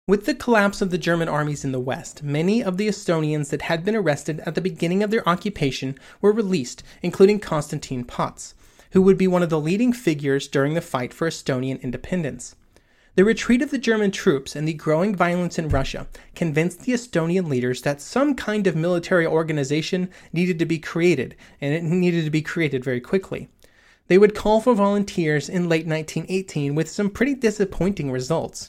With 0.09 0.25
the 0.25 0.35
collapse 0.35 0.81
of 0.81 0.89
the 0.89 0.97
German 0.97 1.29
armies 1.29 1.63
in 1.63 1.73
the 1.73 1.79
west, 1.79 2.23
many 2.23 2.65
of 2.65 2.79
the 2.79 2.89
Estonians 2.89 3.51
that 3.51 3.61
had 3.61 3.85
been 3.85 3.97
arrested 3.97 4.41
at 4.47 4.55
the 4.55 4.63
beginning 4.63 5.03
of 5.03 5.11
their 5.11 5.29
occupation 5.29 5.99
were 6.23 6.33
released, 6.33 6.83
including 7.03 7.39
Konstantin 7.39 8.03
Pats, 8.05 8.55
who 8.93 9.03
would 9.03 9.19
be 9.19 9.27
one 9.27 9.43
of 9.43 9.51
the 9.51 9.61
leading 9.61 9.93
figures 9.93 10.49
during 10.49 10.73
the 10.73 10.81
fight 10.81 11.13
for 11.13 11.29
Estonian 11.29 11.83
independence. 11.83 12.57
The 13.17 13.25
retreat 13.25 13.63
of 13.63 13.71
the 13.71 13.79
German 13.79 14.11
troops 14.11 14.55
and 14.55 14.69
the 14.69 14.75
growing 14.75 15.17
violence 15.17 15.59
in 15.59 15.71
Russia 15.71 16.07
convinced 16.35 16.83
the 16.83 16.93
Estonian 16.93 17.49
leaders 17.49 17.81
that 17.81 18.03
some 18.03 18.35
kind 18.35 18.67
of 18.67 18.77
military 18.77 19.27
organization 19.27 20.11
needed 20.35 20.59
to 20.59 20.67
be 20.67 20.79
created, 20.79 21.35
and 21.59 21.73
it 21.73 21.83
needed 21.83 22.27
to 22.27 22.31
be 22.31 22.43
created 22.43 22.85
very 22.85 23.01
quickly. 23.01 23.49
They 24.09 24.19
would 24.19 24.35
call 24.35 24.61
for 24.61 24.75
volunteers 24.75 25.49
in 25.49 25.67
late 25.67 25.87
1918 25.87 26.75
with 26.75 26.91
some 26.91 27.09
pretty 27.09 27.35
disappointing 27.35 28.11
results. 28.11 28.69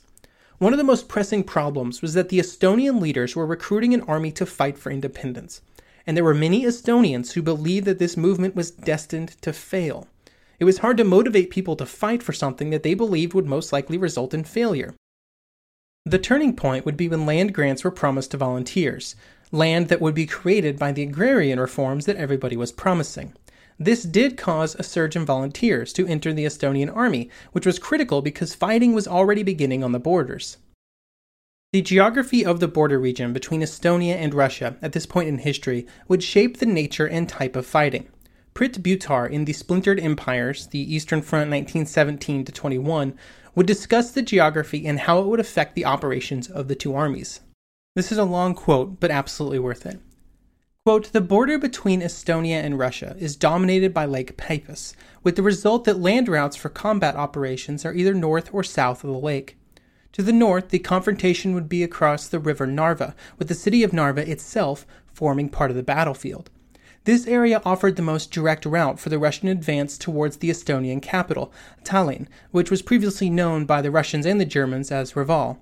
One 0.60 0.72
of 0.72 0.78
the 0.78 0.86
most 0.86 1.10
pressing 1.10 1.44
problems 1.44 2.02
was 2.02 2.14
that 2.14 2.30
the 2.30 2.40
Estonian 2.40 3.02
leaders 3.02 3.36
were 3.36 3.46
recruiting 3.46 3.94
an 3.94 4.04
army 4.04 4.32
to 4.32 4.46
fight 4.46 4.78
for 4.78 4.94
independence, 4.94 5.60
and 6.06 6.16
there 6.16 6.24
were 6.24 6.34
many 6.34 6.64
Estonians 6.64 7.34
who 7.34 7.42
believed 7.42 7.86
that 7.86 8.00
this 8.00 8.16
movement 8.16 8.56
was 8.56 8.72
destined 8.72 9.36
to 9.42 9.52
fail. 9.52 10.08
It 10.60 10.65
was 10.65 10.80
hard 10.80 10.98
to 10.98 11.04
motivate 11.04 11.50
people 11.50 11.76
to 11.76 11.86
fight 11.86 12.24
for 12.24 12.34
something 12.34 12.72
that 12.72 12.84
they 12.84 12.93
believed 12.93 13.34
would 13.34 13.46
most 13.46 13.72
likely 13.72 13.98
result 13.98 14.34
in 14.34 14.43
failure. 14.43 14.96
The 16.06 16.20
turning 16.20 16.56
point 16.56 16.86
would 16.86 16.98
be 16.98 17.10
when 17.10 17.26
land 17.26 17.54
grants 17.54 17.84
were 17.84 17.91
promised 17.91 18.32
to 18.32 18.38
volunteers, 18.38 19.15
land 19.52 19.89
that 19.89 20.02
would 20.02 20.15
be 20.15 20.26
created 20.26 20.80
by 20.80 20.91
the 20.91 21.04
agrarian 21.04 21.60
reforms 21.60 22.06
that 22.06 22.15
everybody 22.15 22.58
was 22.58 22.72
promising. 22.72 23.34
This 23.78 24.04
did 24.04 24.38
cause 24.38 24.74
a 24.76 24.84
surge 24.84 25.15
in 25.15 25.26
volunteers 25.26 25.93
to 25.93 26.08
enter 26.08 26.34
the 26.34 26.46
Estonian 26.46 26.96
army, 26.96 27.30
which 27.52 27.65
was 27.65 27.78
critical 27.78 28.22
because 28.22 28.56
fighting 28.56 28.93
was 28.93 29.08
already 29.08 29.43
beginning 29.43 29.84
on 29.84 29.91
the 29.91 30.00
borders. 30.00 30.58
The 31.74 31.82
geography 31.82 32.46
of 32.46 32.60
the 32.60 32.67
border 32.67 32.98
region 32.98 33.34
between 33.34 33.62
Estonia 33.62 34.15
and 34.15 34.34
Russia 34.34 34.78
at 34.82 34.93
this 34.93 35.06
point 35.06 35.28
in 35.28 35.39
history 35.39 35.86
would 36.08 36.24
shape 36.24 36.58
the 36.58 36.65
nature 36.65 37.08
and 37.08 37.28
type 37.28 37.56
of 37.56 37.67
fighting. 37.67 38.08
Prit 38.58 38.82
Buttar 38.82 39.30
in 39.30 39.46
The 39.46 39.54
Splintered 39.54 40.00
Empires, 40.00 40.65
the 40.65 40.80
Eastern 40.80 41.22
Front 41.22 41.52
1917 41.52 42.43
to 42.43 42.52
21, 42.52 43.13
would 43.54 43.67
discuss 43.67 44.10
the 44.10 44.24
geography 44.24 44.88
and 44.88 45.02
how 45.02 45.20
it 45.20 45.28
would 45.28 45.39
affect 45.39 45.76
the 45.76 45.86
operations 45.86 46.50
of 46.50 46.67
the 46.67 46.74
two 46.74 46.96
armies. 46.96 47.41
This 47.96 48.12
is 48.12 48.17
a 48.17 48.24
long 48.24 48.56
quote, 48.56 49.00
but 49.00 49.12
absolutely 49.12 49.60
worth 49.60 49.86
it. 49.86 50.00
Quote, 50.88 51.13
the 51.13 51.22
border 51.22 51.60
between 51.60 52.02
Estonia 52.02 52.63
and 52.63 52.80
Russia 52.80 53.15
is 53.20 53.36
dominated 53.36 53.93
by 53.93 54.06
Lake 54.06 54.38
Peipus, 54.38 54.96
with 55.22 55.36
the 55.36 55.43
result 55.43 55.84
that 55.84 56.00
land 56.00 56.28
routes 56.28 56.56
for 56.56 56.70
combat 56.70 57.15
operations 57.15 57.86
are 57.86 57.93
either 57.93 58.15
north 58.15 58.52
or 58.52 58.63
south 58.63 59.04
of 59.04 59.12
the 59.12 59.20
lake. 59.20 59.56
To 60.13 60.24
the 60.24 60.34
north, 60.34 60.70
the 60.70 60.80
confrontation 60.80 61.54
would 61.54 61.70
be 61.70 61.84
across 61.84 62.28
the 62.28 62.39
river 62.39 62.65
Narva, 62.65 63.15
with 63.38 63.50
the 63.50 63.54
city 63.54 63.84
of 63.84 63.93
Narva 63.93 64.28
itself 64.28 64.88
forming 65.13 65.48
part 65.48 65.70
of 65.70 65.78
the 65.78 65.84
battlefield. 65.84 66.50
This 67.08 67.26
area 67.26 67.62
offered 67.63 67.96
the 67.96 68.02
most 68.02 68.32
direct 68.32 68.65
route 68.65 69.00
for 69.00 69.08
the 69.08 69.17
Russian 69.17 69.48
advance 69.48 69.98
towards 69.98 70.36
the 70.36 70.50
Estonian 70.50 71.02
capital, 71.02 71.54
Tallinn, 71.86 72.28
which 72.52 72.70
was 72.70 72.82
previously 72.82 73.30
known 73.30 73.63
by 73.63 73.82
the 73.82 73.91
Russians 73.91 74.26
and 74.26 74.41
the 74.41 74.46
Germans 74.46 74.91
as 74.91 75.15
Reval. 75.15 75.58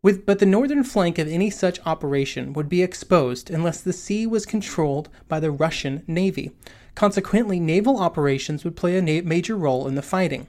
With, 0.00 0.24
but 0.24 0.38
the 0.38 0.46
northern 0.46 0.84
flank 0.84 1.18
of 1.18 1.26
any 1.26 1.50
such 1.50 1.84
operation 1.84 2.52
would 2.52 2.68
be 2.68 2.84
exposed 2.84 3.50
unless 3.50 3.80
the 3.80 3.92
sea 3.92 4.28
was 4.28 4.46
controlled 4.46 5.08
by 5.26 5.40
the 5.40 5.50
Russian 5.50 6.04
Navy. 6.06 6.52
Consequently, 6.94 7.58
naval 7.58 7.98
operations 7.98 8.62
would 8.62 8.76
play 8.76 8.96
a 8.96 9.02
na- 9.02 9.28
major 9.28 9.56
role 9.56 9.88
in 9.88 9.96
the 9.96 10.02
fighting. 10.02 10.46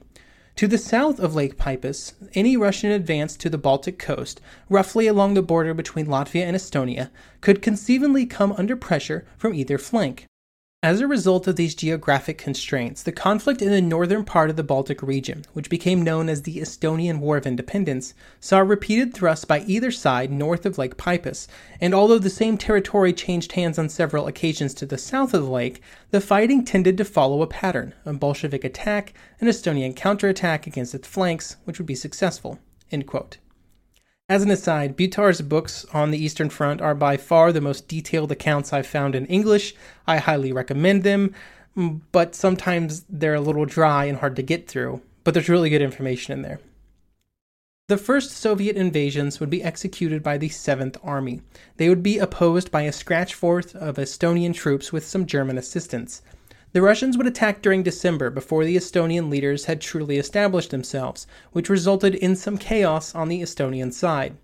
To 0.62 0.68
the 0.68 0.78
south 0.78 1.20
of 1.20 1.34
Lake 1.34 1.58
Peipus, 1.58 2.14
any 2.36 2.56
Russian 2.56 2.92
advance 2.92 3.36
to 3.36 3.50
the 3.50 3.58
Baltic 3.58 3.98
coast, 3.98 4.40
roughly 4.70 5.08
along 5.08 5.34
the 5.34 5.42
border 5.42 5.74
between 5.74 6.06
Latvia 6.06 6.44
and 6.44 6.56
Estonia, 6.56 7.10
could 7.42 7.64
conceivably 7.64 8.28
come 8.28 8.52
under 8.52 8.76
pressure 8.76 9.26
from 9.40 9.56
either 9.56 9.80
flank. 9.80 10.28
As 10.84 11.00
a 11.00 11.06
result 11.06 11.46
of 11.46 11.58
these 11.58 11.76
geographic 11.76 12.40
constraints, 12.40 13.04
the 13.04 13.12
conflict 13.12 13.62
in 13.62 13.70
the 13.70 13.84
northern 13.84 14.26
part 14.26 14.50
of 14.50 14.56
the 14.56 14.64
Baltic 14.64 15.04
region, 15.04 15.46
which 15.54 15.70
became 15.70 16.02
known 16.02 16.28
as 16.28 16.42
the 16.42 16.58
Estonian 16.58 17.20
War 17.20 17.38
of 17.38 17.46
Independence, 17.46 18.16
saw 18.40 18.62
repeated 18.62 19.14
thrusts 19.14 19.46
by 19.46 19.60
either 19.68 19.92
side 19.92 20.32
north 20.32 20.66
of 20.66 20.80
Lake 20.80 20.98
Peipus, 20.98 21.48
and 21.80 21.94
although 21.94 22.18
the 22.18 22.32
same 22.32 22.58
territory 22.58 23.14
changed 23.14 23.52
hands 23.52 23.78
on 23.78 23.90
several 23.90 24.26
occasions 24.26 24.74
to 24.74 24.88
the 24.88 24.98
south 24.98 25.36
of 25.36 25.44
the 25.44 25.52
lake, 25.52 25.84
the 26.10 26.20
fighting 26.20 26.66
tended 26.66 26.98
to 26.98 27.06
follow 27.06 27.44
a 27.44 27.48
pattern 27.48 27.94
a 28.04 28.12
Bolshevik 28.14 28.64
attack, 28.64 29.14
an 29.40 29.48
Estonian 29.48 29.96
counterattack 29.96 30.66
against 30.66 30.96
its 30.96 31.08
flanks, 31.08 31.58
which 31.66 31.78
would 31.78 31.86
be 31.86 31.94
successful. 31.94 32.58
As 34.32 34.44
an 34.44 34.50
aside, 34.50 34.96
Buttar's 34.96 35.42
books 35.42 35.86
on 35.92 36.12
the 36.12 36.18
Eastern 36.18 36.50
Front 36.50 36.80
are 36.80 36.96
by 36.96 37.18
far 37.18 37.52
the 37.52 37.60
most 37.60 37.90
detailed 37.90 38.32
accounts 38.32 38.72
I've 38.72 38.88
found 38.88 39.14
in 39.14 39.26
English. 39.26 39.76
I 40.08 40.20
highly 40.20 40.54
recommend 40.54 41.04
them, 41.04 41.36
but 42.14 42.34
sometimes 42.34 43.04
they're 43.10 43.34
a 43.34 43.42
little 43.42 43.66
dry 43.66 44.06
and 44.06 44.20
hard 44.20 44.38
to 44.38 44.42
get 44.42 44.70
through. 44.70 45.02
But 45.26 45.34
there's 45.34 45.50
really 45.50 45.70
good 45.70 45.82
information 45.82 46.32
in 46.32 46.44
there. 46.44 46.62
The 47.90 47.98
first 47.98 48.32
Soviet 48.32 48.78
invasions 48.78 49.42
would 49.42 49.50
be 49.50 49.62
executed 49.62 50.24
by 50.24 50.38
the 50.38 50.48
7th 50.48 50.96
Army. 51.04 51.42
They 51.76 51.90
would 51.90 52.02
be 52.02 52.18
opposed 52.18 52.72
by 52.72 52.84
a 52.84 52.94
scratch 52.94 53.34
force 53.34 53.76
of 53.76 53.98
Estonian 53.98 54.54
troops 54.54 54.94
with 54.94 55.06
some 55.06 55.26
German 55.26 55.58
assistance. 55.58 56.22
The 56.74 56.82
Russians 56.82 57.18
would 57.18 57.28
attack 57.28 57.62
during 57.62 57.84
December 57.84 58.30
before 58.30 58.64
the 58.64 58.78
Estonian 58.78 59.30
leaders 59.30 59.66
had 59.66 59.82
truly 59.82 60.18
established 60.18 60.72
themselves, 60.72 61.28
which 61.52 61.70
resulted 61.70 62.16
in 62.16 62.34
some 62.38 62.58
chaos 62.58 63.14
on 63.14 63.28
the 63.28 63.42
Estonian 63.42 63.92
side. 63.92 64.38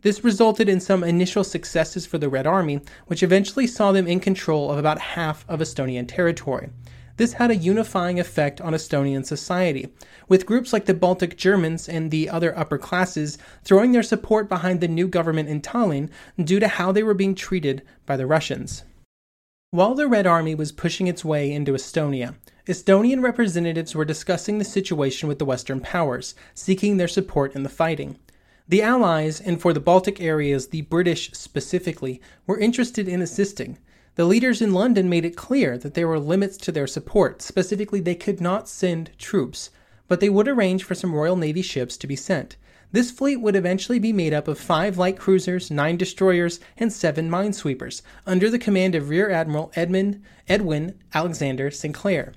This 0.00 0.24
resulted 0.24 0.66
in 0.66 0.80
some 0.80 1.04
initial 1.04 1.44
successes 1.44 2.06
for 2.06 2.16
the 2.16 2.30
Red 2.30 2.46
Army, 2.46 2.80
which 3.06 3.22
eventually 3.22 3.66
saw 3.66 3.92
them 3.92 4.06
in 4.06 4.18
control 4.18 4.72
of 4.72 4.78
about 4.78 4.98
half 4.98 5.44
of 5.46 5.60
Estonian 5.60 6.08
territory. 6.08 6.70
This 7.18 7.34
had 7.34 7.50
a 7.50 7.56
unifying 7.56 8.18
effect 8.18 8.62
on 8.62 8.72
Estonian 8.72 9.26
society, 9.26 9.92
with 10.26 10.46
groups 10.46 10.72
like 10.72 10.86
the 10.86 10.94
Baltic 10.94 11.36
Germans 11.36 11.86
and 11.86 12.10
the 12.10 12.30
other 12.30 12.58
upper 12.58 12.78
classes 12.78 13.36
throwing 13.62 13.92
their 13.92 14.02
support 14.02 14.48
behind 14.48 14.80
the 14.80 14.88
new 14.88 15.06
government 15.06 15.50
in 15.50 15.60
Tallinn 15.60 16.08
due 16.42 16.60
to 16.60 16.66
how 16.68 16.92
they 16.92 17.02
were 17.02 17.12
being 17.12 17.34
treated 17.34 17.82
by 18.06 18.16
the 18.16 18.26
Russians. 18.26 18.84
While 19.74 19.96
the 19.96 20.06
Red 20.06 20.24
Army 20.24 20.54
was 20.54 20.70
pushing 20.70 21.08
its 21.08 21.24
way 21.24 21.50
into 21.50 21.72
Estonia, 21.72 22.36
Estonian 22.68 23.24
representatives 23.24 23.92
were 23.92 24.04
discussing 24.04 24.58
the 24.58 24.64
situation 24.64 25.28
with 25.28 25.40
the 25.40 25.44
Western 25.44 25.80
powers, 25.80 26.36
seeking 26.54 26.96
their 26.96 27.08
support 27.08 27.56
in 27.56 27.64
the 27.64 27.68
fighting. 27.68 28.16
The 28.68 28.82
Allies, 28.82 29.40
and 29.40 29.60
for 29.60 29.72
the 29.72 29.80
Baltic 29.80 30.20
areas, 30.20 30.68
the 30.68 30.82
British 30.82 31.32
specifically, 31.32 32.20
were 32.46 32.56
interested 32.56 33.08
in 33.08 33.20
assisting. 33.20 33.78
The 34.14 34.26
leaders 34.26 34.62
in 34.62 34.72
London 34.72 35.08
made 35.08 35.24
it 35.24 35.34
clear 35.34 35.76
that 35.78 35.94
there 35.94 36.06
were 36.06 36.20
limits 36.20 36.56
to 36.58 36.70
their 36.70 36.86
support, 36.86 37.42
specifically, 37.42 37.98
they 37.98 38.14
could 38.14 38.40
not 38.40 38.68
send 38.68 39.10
troops, 39.18 39.70
but 40.06 40.20
they 40.20 40.30
would 40.30 40.46
arrange 40.46 40.84
for 40.84 40.94
some 40.94 41.12
Royal 41.12 41.34
Navy 41.34 41.62
ships 41.62 41.96
to 41.96 42.06
be 42.06 42.14
sent. 42.14 42.54
This 42.94 43.10
fleet 43.10 43.38
would 43.38 43.56
eventually 43.56 43.98
be 43.98 44.12
made 44.12 44.32
up 44.32 44.46
of 44.46 44.56
five 44.56 44.96
light 44.96 45.18
cruisers, 45.18 45.68
nine 45.68 45.96
destroyers, 45.96 46.60
and 46.76 46.92
seven 46.92 47.28
minesweepers, 47.28 48.02
under 48.24 48.48
the 48.48 48.56
command 48.56 48.94
of 48.94 49.08
Rear 49.08 49.30
Admiral 49.30 49.72
Edmund 49.74 50.22
Edwin 50.46 50.96
Alexander 51.12 51.72
Sinclair. 51.72 52.34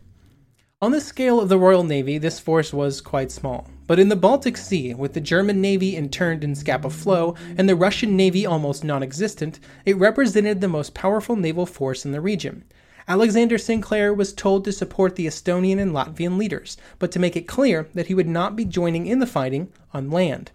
On 0.82 0.92
the 0.92 1.00
scale 1.00 1.40
of 1.40 1.50
the 1.50 1.60
Royal 1.60 1.84
Navy, 1.84 2.18
this 2.18 2.40
force 2.40 2.74
was 2.74 3.02
quite 3.02 3.30
small. 3.30 3.70
But 3.86 4.00
in 4.00 4.10
the 4.10 4.16
Baltic 4.16 4.58
Sea, 4.58 4.96
with 4.96 5.14
the 5.14 5.22
German 5.22 5.62
Navy 5.62 5.96
interned 5.96 6.44
in 6.44 6.56
Scapa 6.56 6.90
Flow 6.90 7.36
and 7.56 7.70
the 7.70 7.76
Russian 7.76 8.18
Navy 8.18 8.44
almost 8.44 8.84
non 8.84 9.04
existent, 9.04 9.60
it 9.86 9.96
represented 9.98 10.60
the 10.60 10.68
most 10.68 10.96
powerful 10.96 11.36
naval 11.36 11.68
force 11.68 12.04
in 12.04 12.14
the 12.14 12.20
region. 12.20 12.64
Alexander 13.10 13.58
Sinclair 13.58 14.14
was 14.14 14.34
told 14.34 14.66
to 14.66 14.74
support 14.74 15.16
the 15.16 15.28
Estonian 15.28 15.80
and 15.80 15.94
Latvian 15.94 16.38
leaders, 16.38 16.76
but 17.00 17.10
to 17.14 17.20
make 17.20 17.38
it 17.38 17.48
clear 17.48 17.88
that 17.94 18.08
he 18.08 18.14
would 18.14 18.28
not 18.28 18.58
be 18.58 18.66
joining 18.66 19.08
in 19.08 19.20
the 19.20 19.26
fighting 19.26 19.72
on 19.94 20.12
land. 20.12 20.52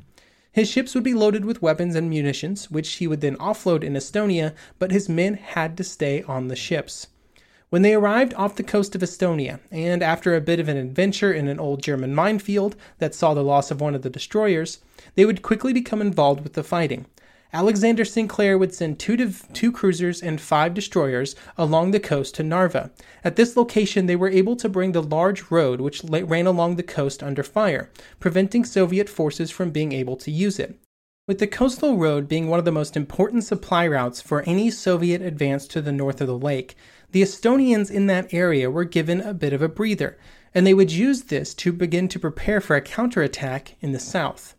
His 0.52 0.68
ships 0.68 0.94
would 0.94 1.02
be 1.02 1.14
loaded 1.14 1.46
with 1.46 1.62
weapons 1.62 1.94
and 1.94 2.10
munitions, 2.10 2.70
which 2.70 2.92
he 2.94 3.06
would 3.06 3.22
then 3.22 3.36
offload 3.36 3.82
in 3.82 3.94
Estonia, 3.94 4.52
but 4.78 4.90
his 4.90 5.08
men 5.08 5.34
had 5.34 5.78
to 5.78 5.84
stay 5.84 6.22
on 6.24 6.48
the 6.48 6.56
ships. 6.56 7.06
When 7.70 7.80
they 7.80 7.94
arrived 7.94 8.34
off 8.34 8.56
the 8.56 8.62
coast 8.62 8.94
of 8.94 9.00
Estonia, 9.00 9.60
and 9.70 10.02
after 10.02 10.36
a 10.36 10.42
bit 10.42 10.60
of 10.60 10.68
an 10.68 10.76
adventure 10.76 11.32
in 11.32 11.48
an 11.48 11.58
old 11.58 11.82
German 11.82 12.14
minefield 12.14 12.76
that 12.98 13.14
saw 13.14 13.32
the 13.32 13.42
loss 13.42 13.70
of 13.70 13.80
one 13.80 13.94
of 13.94 14.02
the 14.02 14.10
destroyers, 14.10 14.80
they 15.14 15.24
would 15.24 15.40
quickly 15.40 15.72
become 15.72 16.02
involved 16.02 16.42
with 16.42 16.52
the 16.52 16.62
fighting. 16.62 17.06
Alexander 17.54 18.04
Sinclair 18.04 18.56
would 18.56 18.74
send 18.74 18.98
two, 18.98 19.14
div- 19.14 19.46
two 19.52 19.70
cruisers 19.70 20.22
and 20.22 20.40
five 20.40 20.72
destroyers 20.72 21.36
along 21.58 21.90
the 21.90 22.00
coast 22.00 22.34
to 22.36 22.42
Narva. 22.42 22.90
At 23.22 23.36
this 23.36 23.56
location, 23.58 24.06
they 24.06 24.16
were 24.16 24.30
able 24.30 24.56
to 24.56 24.70
bring 24.70 24.92
the 24.92 25.02
large 25.02 25.50
road 25.50 25.80
which 25.80 26.02
ran 26.04 26.46
along 26.46 26.76
the 26.76 26.82
coast 26.82 27.22
under 27.22 27.42
fire, 27.42 27.90
preventing 28.20 28.64
Soviet 28.64 29.08
forces 29.08 29.50
from 29.50 29.70
being 29.70 29.92
able 29.92 30.16
to 30.16 30.30
use 30.30 30.58
it. 30.58 30.78
With 31.28 31.38
the 31.38 31.46
coastal 31.46 31.98
road 31.98 32.26
being 32.26 32.48
one 32.48 32.58
of 32.58 32.64
the 32.64 32.72
most 32.72 32.96
important 32.96 33.44
supply 33.44 33.86
routes 33.86 34.22
for 34.22 34.42
any 34.42 34.70
Soviet 34.70 35.20
advance 35.20 35.66
to 35.68 35.82
the 35.82 35.92
north 35.92 36.20
of 36.20 36.26
the 36.26 36.38
lake, 36.38 36.74
the 37.12 37.22
Estonians 37.22 37.90
in 37.90 38.06
that 38.06 38.32
area 38.32 38.70
were 38.70 38.84
given 38.84 39.20
a 39.20 39.34
bit 39.34 39.52
of 39.52 39.60
a 39.60 39.68
breather, 39.68 40.18
and 40.54 40.66
they 40.66 40.74
would 40.74 40.90
use 40.90 41.24
this 41.24 41.52
to 41.54 41.72
begin 41.72 42.08
to 42.08 42.18
prepare 42.18 42.62
for 42.62 42.76
a 42.76 42.80
counterattack 42.80 43.76
in 43.82 43.92
the 43.92 44.00
south. 44.00 44.56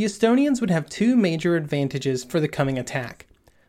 The 0.00 0.06
Estonians 0.06 0.62
would 0.62 0.70
have 0.70 0.88
two 0.88 1.14
major 1.14 1.56
advantages 1.56 2.24
for 2.24 2.40
the 2.40 2.48
coming 2.48 2.78
attack. 2.78 3.26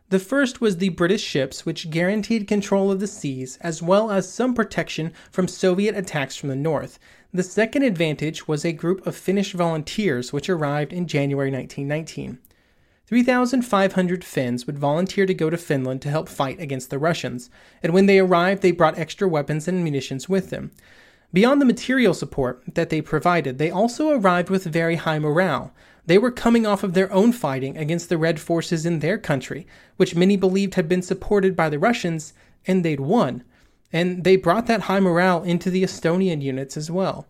The 0.08 0.18
first 0.18 0.62
was 0.62 0.78
the 0.78 0.88
British 0.88 1.22
ships, 1.22 1.66
which 1.66 1.90
guaranteed 1.90 2.48
control 2.48 2.90
of 2.90 3.02
the 3.02 3.08
seas 3.08 3.58
as 3.60 3.82
well 3.82 4.12
as 4.12 4.32
some 4.32 4.54
protection 4.54 5.12
from 5.30 5.50
Soviet 5.50 5.94
attacks 5.94 6.38
from 6.38 6.48
the 6.48 6.56
north. 6.56 7.00
The 7.34 7.44
second 7.44 7.84
advantage 7.84 8.48
was 8.48 8.64
a 8.64 8.72
group 8.72 9.06
of 9.06 9.18
Finnish 9.18 9.52
volunteers 9.52 10.32
which 10.32 10.50
arrived 10.50 10.94
in 10.94 11.06
January 11.06 11.52
1919. 11.52 12.40
3,500 13.08 14.24
Finns 14.24 14.66
would 14.66 14.80
volunteer 14.80 15.26
to 15.26 15.34
go 15.34 15.50
to 15.50 15.58
Finland 15.58 16.02
to 16.04 16.10
help 16.10 16.30
fight 16.30 16.62
against 16.62 16.92
the 16.92 16.98
Russians, 16.98 17.50
and 17.84 17.94
when 17.94 18.06
they 18.06 18.20
arrived, 18.20 18.62
they 18.62 18.72
brought 18.72 18.98
extra 18.98 19.28
weapons 19.28 19.68
and 19.68 19.84
munitions 19.84 20.30
with 20.30 20.50
them. 20.50 20.72
Beyond 21.34 21.62
the 21.62 21.66
material 21.66 22.14
support 22.14 22.62
that 22.74 22.90
they 22.90 23.02
provided, 23.02 23.58
they 23.58 23.70
also 23.70 24.12
arrived 24.12 24.50
with 24.50 24.64
very 24.64 24.96
high 24.96 25.20
morale. 25.20 25.74
They 26.06 26.18
were 26.18 26.32
coming 26.32 26.66
off 26.66 26.84
of 26.84 26.94
their 26.94 27.12
own 27.12 27.32
fighting 27.32 27.78
against 27.78 28.10
the 28.10 28.18
Red 28.18 28.40
forces 28.40 28.86
in 28.86 29.00
their 29.00 29.18
country, 29.18 29.68
which 29.98 30.16
many 30.16 30.36
believed 30.36 30.76
had 30.76 30.88
been 30.88 31.02
supported 31.02 31.56
by 31.56 31.70
the 31.70 31.80
Russians, 31.80 32.34
and 32.66 32.84
they'd 32.84 33.00
won. 33.00 33.44
And 33.94 34.24
they 34.24 34.36
brought 34.36 34.68
that 34.68 34.82
high 34.82 35.00
morale 35.00 35.44
into 35.44 35.70
the 35.70 35.84
Estonian 35.84 36.42
units 36.42 36.76
as 36.78 36.90
well. 36.90 37.28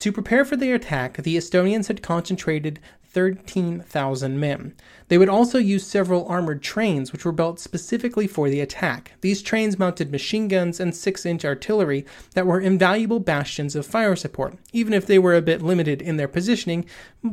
To 0.00 0.12
prepare 0.12 0.44
for 0.44 0.56
the 0.56 0.72
attack, 0.72 1.16
the 1.16 1.36
Estonians 1.36 1.88
had 1.88 2.02
concentrated 2.02 2.78
13,000 3.10 4.38
men. 4.38 4.74
They 5.08 5.18
would 5.18 5.28
also 5.28 5.58
use 5.58 5.86
several 5.86 6.26
armored 6.28 6.62
trains, 6.62 7.12
which 7.12 7.24
were 7.24 7.32
built 7.32 7.58
specifically 7.58 8.26
for 8.26 8.50
the 8.50 8.60
attack. 8.60 9.12
These 9.22 9.42
trains 9.42 9.78
mounted 9.78 10.12
machine 10.12 10.48
guns 10.48 10.78
and 10.78 10.94
6 10.94 11.26
inch 11.26 11.44
artillery 11.44 12.04
that 12.34 12.46
were 12.46 12.60
invaluable 12.60 13.20
bastions 13.20 13.74
of 13.74 13.86
fire 13.86 14.16
support, 14.16 14.56
even 14.72 14.92
if 14.92 15.06
they 15.06 15.18
were 15.18 15.34
a 15.34 15.42
bit 15.42 15.62
limited 15.62 16.02
in 16.02 16.16
their 16.16 16.28
positioning 16.28 16.84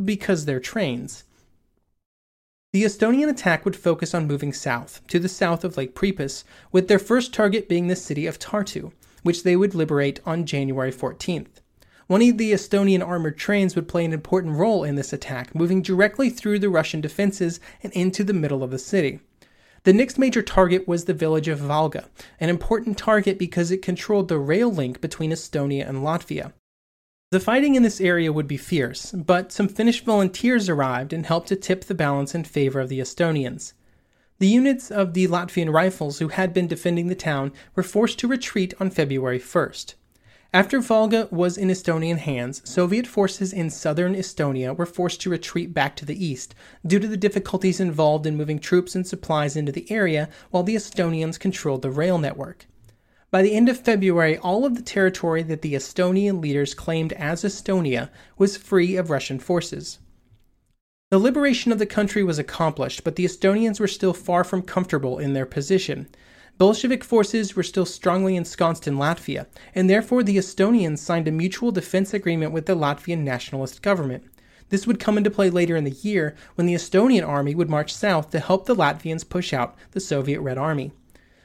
because 0.04 0.46
they're 0.46 0.60
trains. 0.60 1.26
The 2.72 2.84
Estonian 2.84 3.30
attack 3.30 3.64
would 3.64 3.76
focus 3.76 4.14
on 4.14 4.28
moving 4.28 4.52
south, 4.52 5.02
to 5.08 5.20
the 5.20 5.30
south 5.30 5.64
of 5.64 5.78
Lake 5.78 5.96
Peipus, 5.96 6.44
with 6.72 6.88
their 6.88 7.00
first 7.00 7.34
target 7.34 7.70
being 7.70 7.88
the 7.88 7.96
city 7.96 8.26
of 8.26 8.38
Tartu, 8.38 8.92
which 9.24 9.44
they 9.44 9.56
would 9.56 9.74
liberate 9.74 10.20
on 10.26 10.46
January 10.46 10.92
14th. 10.92 11.62
One 12.08 12.22
of 12.22 12.38
the 12.38 12.52
Estonian 12.52 13.04
armored 13.04 13.36
trains 13.36 13.76
would 13.76 13.88
play 13.88 14.06
an 14.06 14.13
important 14.13 14.58
role 14.58 14.84
in 14.84 14.94
this 14.94 15.12
attack, 15.12 15.56
moving 15.56 15.82
directly 15.82 16.30
through 16.30 16.60
the 16.60 16.70
Russian 16.70 17.02
defenses 17.02 17.60
and 17.82 17.91
into 17.94 18.24
the 18.24 18.34
middle 18.34 18.62
of 18.62 18.70
the 18.70 18.78
city. 18.78 19.22
The 19.86 19.94
next 19.94 20.20
major 20.20 20.44
target 20.44 20.88
was 20.88 21.06
the 21.06 21.15
village 21.15 21.48
of 21.48 21.60
Valga, 21.60 22.06
an 22.39 22.50
important 22.50 23.00
target 23.00 23.39
because 23.39 23.72
it 23.72 23.82
controlled 23.82 24.28
the 24.28 24.38
rail 24.38 24.72
link 24.72 25.02
between 25.02 25.32
Estonia 25.32 25.88
and 25.89 26.00
Latvia. 26.00 26.54
The 27.32 27.39
fighting 27.39 27.74
in 27.74 27.82
this 27.82 28.00
area 28.00 28.32
would 28.32 28.48
be 28.48 28.58
fierce, 28.58 29.12
but 29.12 29.52
some 29.52 29.68
Finnish 29.68 30.04
volunteers 30.04 30.70
arrived 30.70 31.12
and 31.12 31.26
helped 31.26 31.48
to 31.48 31.56
tip 31.56 31.86
the 31.86 31.96
balance 31.96 32.36
in 32.36 32.44
favor 32.44 32.80
of 32.80 32.89
the 32.89 33.00
Estonians. 33.00 33.74
The 34.38 34.48
units 34.48 34.91
of 34.91 35.15
the 35.15 35.28
Latvian 35.28 35.74
Rifles 35.74 36.20
who 36.20 36.28
had 36.28 36.54
been 36.54 36.68
defending 36.68 37.08
the 37.08 37.15
town 37.15 37.52
were 37.74 37.82
forced 37.82 38.20
to 38.20 38.28
retreat 38.28 38.76
on 38.80 38.91
February 38.91 39.39
1st. 39.39 39.96
After 40.56 40.80
Valga 40.80 41.30
was 41.34 41.58
in 41.58 41.68
Estonian 41.68 42.18
hands, 42.18 42.62
Soviet 42.63 43.06
forces 43.08 43.52
in 43.52 43.70
southern 43.70 44.15
Estonia 44.15 44.74
were 44.74 44.86
forced 44.86 45.20
to 45.20 45.30
retreat 45.30 45.74
back 45.74 45.98
to 45.98 46.06
the 46.06 46.26
east 46.26 46.56
due 46.88 46.98
to 46.98 47.10
the 47.10 47.18
difficulties 47.18 47.82
involved 47.82 48.26
in 48.26 48.38
moving 48.38 48.60
troops 48.60 48.96
and 48.96 49.06
supplies 49.06 49.58
into 49.58 49.74
the 49.74 49.86
area 49.91 50.30
while 50.52 50.63
the 50.63 50.78
Estonians 50.78 51.38
controlled 51.38 51.82
the 51.82 51.91
rail 51.91 52.18
network. 52.18 52.68
By 53.32 53.41
the 53.41 53.54
end 53.54 53.68
of 53.68 53.82
February, 53.82 54.38
all 54.38 54.65
of 54.65 54.76
the 54.76 54.82
territory 54.82 55.44
that 55.44 55.62
the 55.62 55.74
Estonian 55.74 56.41
leaders 56.41 56.74
claimed 56.74 57.12
as 57.12 57.44
Estonia 57.44 58.10
was 58.38 58.56
free 58.56 58.96
of 58.96 59.10
Russian 59.10 59.39
forces. 59.39 60.00
The 61.12 61.20
liberation 61.20 61.74
of 61.74 61.80
the 61.80 61.86
country 61.86 62.24
was 62.24 62.39
accomplished, 62.39 63.04
but 63.04 63.18
the 63.18 63.26
Estonians 63.26 63.82
were 63.82 63.89
still 63.89 64.13
far 64.13 64.46
from 64.46 64.62
comfortable 64.62 65.20
in 65.20 65.34
their 65.34 65.46
position. 65.46 66.08
Bolshevik 66.58 67.04
forces 67.04 67.54
were 67.54 67.63
still 67.63 67.86
strongly 67.86 68.38
ensconced 68.38 68.88
in 68.88 68.96
Latvia, 68.96 69.46
and 69.74 69.89
therefore 69.89 70.24
the 70.24 70.38
Estonians 70.38 71.00
signed 71.00 71.28
a 71.28 71.32
mutual 71.32 71.74
defense 71.74 72.13
agreement 72.13 72.54
with 72.54 72.65
the 72.65 72.76
Latvian 72.76 73.26
nationalist 73.26 73.82
government. 73.82 74.24
This 74.70 74.88
would 74.88 75.00
come 75.00 75.18
into 75.18 75.30
play 75.30 75.50
later 75.50 75.76
in 75.76 75.84
the 75.84 75.91
year 75.91 76.34
when 76.56 76.65
the 76.65 76.74
Estonian 76.74 77.28
army 77.28 77.56
would 77.56 77.70
march 77.70 77.94
south 77.94 78.30
to 78.30 78.39
help 78.39 78.65
the 78.65 78.76
Latvians 78.76 79.28
push 79.28 79.52
out 79.52 79.76
the 79.91 80.00
Soviet 80.00 80.39
Red 80.39 80.58
Army. 80.58 80.94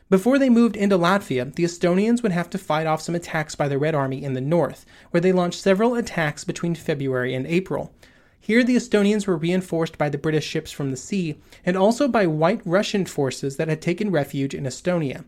Before 0.09 0.39
they 0.39 0.49
moved 0.49 0.77
into 0.77 0.97
Latvia, 0.97 1.53
the 1.55 1.65
Estonians 1.65 2.23
would 2.23 2.33
have 2.33 2.49
to 2.51 2.59
fight 2.59 2.87
off 2.87 3.03
some 3.03 3.17
attacks 3.17 3.57
by 3.57 3.67
the 3.67 3.79
Red 3.79 3.97
Army 3.97 4.23
in 4.23 4.35
the 4.35 4.41
north, 4.41 4.87
where 5.11 5.21
they 5.21 5.33
launched 5.33 5.61
several 5.61 5.97
attacks 5.97 6.45
between 6.45 6.77
February 6.77 7.35
and 7.35 7.49
April. 7.49 7.93
Here, 8.41 8.65
the 8.65 8.75
Estonians 8.75 9.27
were 9.27 9.37
reinforced 9.37 9.99
by 9.99 10.09
the 10.09 10.19
British 10.19 10.47
ships 10.47 10.73
from 10.73 10.91
the 10.91 10.97
sea 10.97 11.37
and 11.65 11.77
also 11.77 12.09
by 12.09 12.27
white 12.27 12.63
Russian 12.65 13.05
forces 13.05 13.59
that 13.59 13.69
had 13.69 13.83
taken 13.83 14.11
refuge 14.11 14.55
in 14.55 14.65
Estonia. 14.65 15.25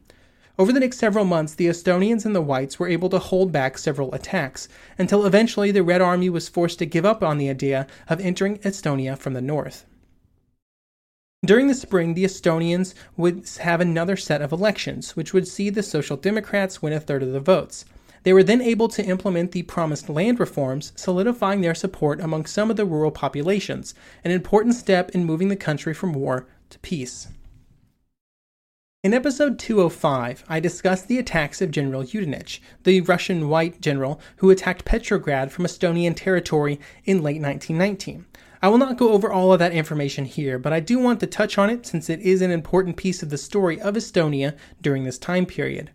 Over 0.58 0.72
the 0.72 0.80
next 0.80 0.98
several 0.98 1.24
months, 1.24 1.54
the 1.54 1.66
Estonians 1.66 2.26
and 2.26 2.34
the 2.34 2.42
Whites 2.42 2.78
were 2.78 2.88
able 2.88 3.08
to 3.10 3.18
hold 3.18 3.52
back 3.52 3.78
several 3.78 4.14
attacks, 4.14 4.68
until 4.98 5.24
eventually 5.24 5.70
the 5.70 5.82
Red 5.82 6.02
Army 6.02 6.28
was 6.28 6.48
forced 6.48 6.78
to 6.80 6.86
give 6.86 7.04
up 7.04 7.22
on 7.22 7.38
the 7.38 7.48
idea 7.48 7.86
of 8.08 8.20
entering 8.20 8.58
Estonia 8.58 9.16
from 9.16 9.32
the 9.34 9.40
north. 9.40 9.86
During 11.44 11.68
the 11.68 11.74
spring, 11.74 12.14
the 12.14 12.24
Estonians 12.24 12.94
would 13.16 13.48
have 13.60 13.80
another 13.80 14.16
set 14.16 14.42
of 14.42 14.52
elections, 14.52 15.16
which 15.16 15.32
would 15.32 15.48
see 15.48 15.70
the 15.70 15.82
Social 15.82 16.16
Democrats 16.16 16.82
win 16.82 16.92
a 16.92 17.00
third 17.00 17.22
of 17.22 17.32
the 17.32 17.40
votes. 17.40 17.84
They 18.22 18.32
were 18.32 18.44
then 18.44 18.60
able 18.60 18.88
to 18.88 19.04
implement 19.04 19.52
the 19.52 19.62
promised 19.62 20.08
land 20.08 20.38
reforms, 20.38 20.92
solidifying 20.94 21.60
their 21.60 21.74
support 21.74 22.20
among 22.20 22.46
some 22.46 22.70
of 22.70 22.76
the 22.76 22.84
rural 22.84 23.10
populations, 23.10 23.94
an 24.24 24.30
important 24.30 24.74
step 24.74 25.10
in 25.10 25.24
moving 25.24 25.48
the 25.48 25.56
country 25.56 25.92
from 25.92 26.12
war 26.12 26.46
to 26.70 26.78
peace. 26.78 27.28
In 29.02 29.12
episode 29.12 29.58
205, 29.58 30.44
I 30.48 30.60
discussed 30.60 31.08
the 31.08 31.18
attacks 31.18 31.60
of 31.60 31.72
General 31.72 32.04
Yudenich, 32.04 32.60
the 32.84 33.00
Russian 33.00 33.48
white 33.48 33.80
general 33.80 34.20
who 34.36 34.50
attacked 34.50 34.84
Petrograd 34.84 35.50
from 35.50 35.64
Estonian 35.64 36.14
territory 36.14 36.78
in 37.04 37.16
late 37.16 37.42
1919. 37.42 38.26
I 38.62 38.68
will 38.68 38.78
not 38.78 38.96
go 38.96 39.10
over 39.10 39.32
all 39.32 39.52
of 39.52 39.58
that 39.58 39.72
information 39.72 40.24
here, 40.24 40.56
but 40.56 40.72
I 40.72 40.78
do 40.78 41.00
want 41.00 41.18
to 41.18 41.26
touch 41.26 41.58
on 41.58 41.68
it 41.68 41.84
since 41.84 42.08
it 42.08 42.20
is 42.20 42.40
an 42.42 42.52
important 42.52 42.96
piece 42.96 43.24
of 43.24 43.30
the 43.30 43.38
story 43.38 43.80
of 43.80 43.96
Estonia 43.96 44.56
during 44.80 45.02
this 45.02 45.18
time 45.18 45.46
period. 45.46 45.90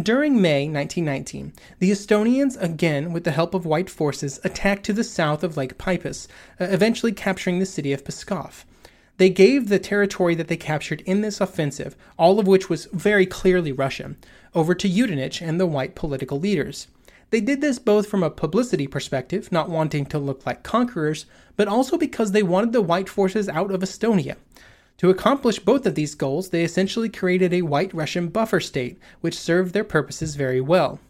During 0.00 0.42
May 0.42 0.68
1919, 0.68 1.54
the 1.78 1.90
Estonians, 1.90 2.60
again 2.62 3.14
with 3.14 3.24
the 3.24 3.30
help 3.30 3.54
of 3.54 3.64
white 3.64 3.88
forces, 3.88 4.38
attacked 4.44 4.84
to 4.84 4.92
the 4.92 5.02
south 5.02 5.42
of 5.42 5.56
Lake 5.56 5.78
Peipus, 5.78 6.28
uh, 6.60 6.64
eventually 6.64 7.12
capturing 7.12 7.60
the 7.60 7.64
city 7.64 7.94
of 7.94 8.04
Pskov. 8.04 8.64
They 9.16 9.30
gave 9.30 9.70
the 9.70 9.78
territory 9.78 10.34
that 10.34 10.48
they 10.48 10.58
captured 10.58 11.00
in 11.06 11.22
this 11.22 11.40
offensive, 11.40 11.96
all 12.18 12.38
of 12.38 12.46
which 12.46 12.68
was 12.68 12.88
very 12.92 13.24
clearly 13.24 13.72
Russian, 13.72 14.18
over 14.54 14.74
to 14.74 14.86
Yudenich 14.86 15.40
and 15.40 15.58
the 15.58 15.64
white 15.64 15.94
political 15.94 16.38
leaders. 16.38 16.88
They 17.30 17.40
did 17.40 17.62
this 17.62 17.78
both 17.78 18.06
from 18.06 18.22
a 18.22 18.28
publicity 18.28 18.86
perspective, 18.86 19.50
not 19.50 19.70
wanting 19.70 20.04
to 20.06 20.18
look 20.18 20.44
like 20.44 20.62
conquerors, 20.62 21.24
but 21.56 21.68
also 21.68 21.96
because 21.96 22.32
they 22.32 22.42
wanted 22.42 22.72
the 22.72 22.82
white 22.82 23.08
forces 23.08 23.48
out 23.48 23.70
of 23.70 23.80
Estonia. 23.80 24.36
To 24.98 25.10
accomplish 25.10 25.58
both 25.58 25.84
of 25.84 25.94
these 25.94 26.14
goals, 26.14 26.48
they 26.48 26.64
essentially 26.64 27.08
created 27.08 27.52
a 27.52 27.62
white 27.62 27.92
Russian 27.92 28.28
buffer 28.28 28.60
state, 28.60 28.98
which 29.20 29.38
served 29.38 29.74
their 29.74 29.84
purposes 29.84 30.36
very 30.36 30.60
well. 30.60 31.00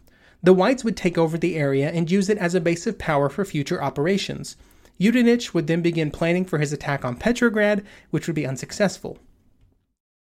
The 0.42 0.53
whites 0.53 0.85
would 0.85 0.96
take 0.96 1.16
over 1.16 1.38
the 1.38 1.57
area 1.57 1.90
and 1.90 2.11
use 2.11 2.29
it 2.29 2.38
as 2.38 2.55
a 2.55 2.61
base 2.61 2.87
of 2.87 2.99
power 2.99 3.29
for 3.29 3.44
future 3.44 3.83
operations. 3.83 4.57
Yudenich 5.01 5.55
would 5.55 5.66
then 5.66 5.83
begin 5.83 6.11
planning 6.11 6.44
for 6.44 6.59
his 6.59 6.72
attack 6.72 7.05
on 7.05 7.16
Petrograd, 7.16 7.85
which 8.11 8.27
would 8.27 8.37
be 8.37 8.46
unsuccessful. 8.46 9.18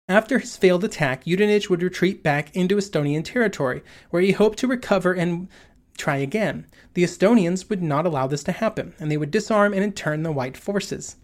After 0.09 0.39
his 0.39 0.57
failed 0.57 0.85
attack, 0.85 1.25
Yudenich 1.25 1.69
would 1.69 1.83
retreat 1.83 2.23
back 2.23 2.55
into 2.55 2.77
Estonian 2.77 3.25
territory, 3.25 3.83
where 4.11 4.23
he 4.23 4.33
hoped 4.33 4.59
to 4.61 4.69
recover 4.69 5.13
and 5.13 5.49
try 5.97 6.17
again. 6.19 6.67
The 6.95 7.05
Estonians 7.05 7.69
would 7.69 7.83
not 7.83 8.07
allow 8.07 8.27
this 8.27 8.45
to 8.45 8.53
happen, 8.53 8.95
and 8.99 9.11
they 9.11 9.17
would 9.17 9.31
disarm 9.31 9.73
and 9.73 9.83
intern 9.83 10.23
the 10.23 10.31
white 10.33 10.57
forces. 10.57 11.17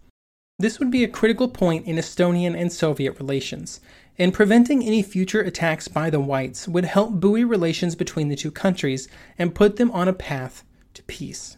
This 0.59 0.79
would 0.79 0.91
be 0.91 1.03
a 1.03 1.07
critical 1.07 1.47
point 1.47 1.87
in 1.87 1.95
Estonian 1.95 2.55
and 2.55 2.71
Soviet 2.71 3.13
relations, 3.19 3.81
and 4.19 4.33
preventing 4.33 4.83
any 4.83 5.01
future 5.01 5.41
attacks 5.41 5.87
by 5.87 6.11
the 6.11 6.19
whites 6.19 6.67
would 6.67 6.85
help 6.85 7.19
buoy 7.19 7.43
relations 7.43 7.95
between 7.95 8.29
the 8.29 8.35
two 8.35 8.51
countries 8.51 9.07
and 9.39 9.55
put 9.55 9.77
them 9.77 9.89
on 9.91 10.07
a 10.07 10.13
path 10.13 10.63
to 10.93 11.03
peace. 11.03 11.57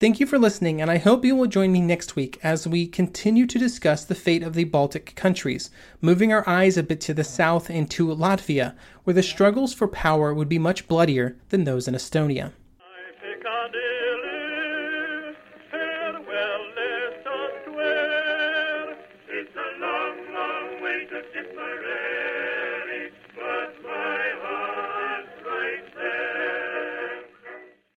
Thank 0.00 0.20
you 0.20 0.26
for 0.26 0.38
listening, 0.38 0.80
and 0.80 0.88
I 0.88 0.98
hope 0.98 1.24
you 1.24 1.34
will 1.34 1.48
join 1.48 1.72
me 1.72 1.80
next 1.80 2.14
week 2.14 2.38
as 2.44 2.68
we 2.68 2.86
continue 2.86 3.46
to 3.46 3.58
discuss 3.58 4.04
the 4.04 4.14
fate 4.14 4.44
of 4.44 4.54
the 4.54 4.62
Baltic 4.62 5.16
countries, 5.16 5.70
moving 6.00 6.32
our 6.32 6.48
eyes 6.48 6.76
a 6.76 6.84
bit 6.84 7.00
to 7.00 7.14
the 7.14 7.24
south 7.24 7.68
into 7.68 8.06
Latvia, 8.06 8.76
where 9.02 9.14
the 9.14 9.24
struggles 9.24 9.74
for 9.74 9.88
power 9.88 10.32
would 10.32 10.48
be 10.48 10.60
much 10.60 10.86
bloodier 10.86 11.36
than 11.48 11.64
those 11.64 11.88
in 11.88 11.94
Estonia. 11.94 12.52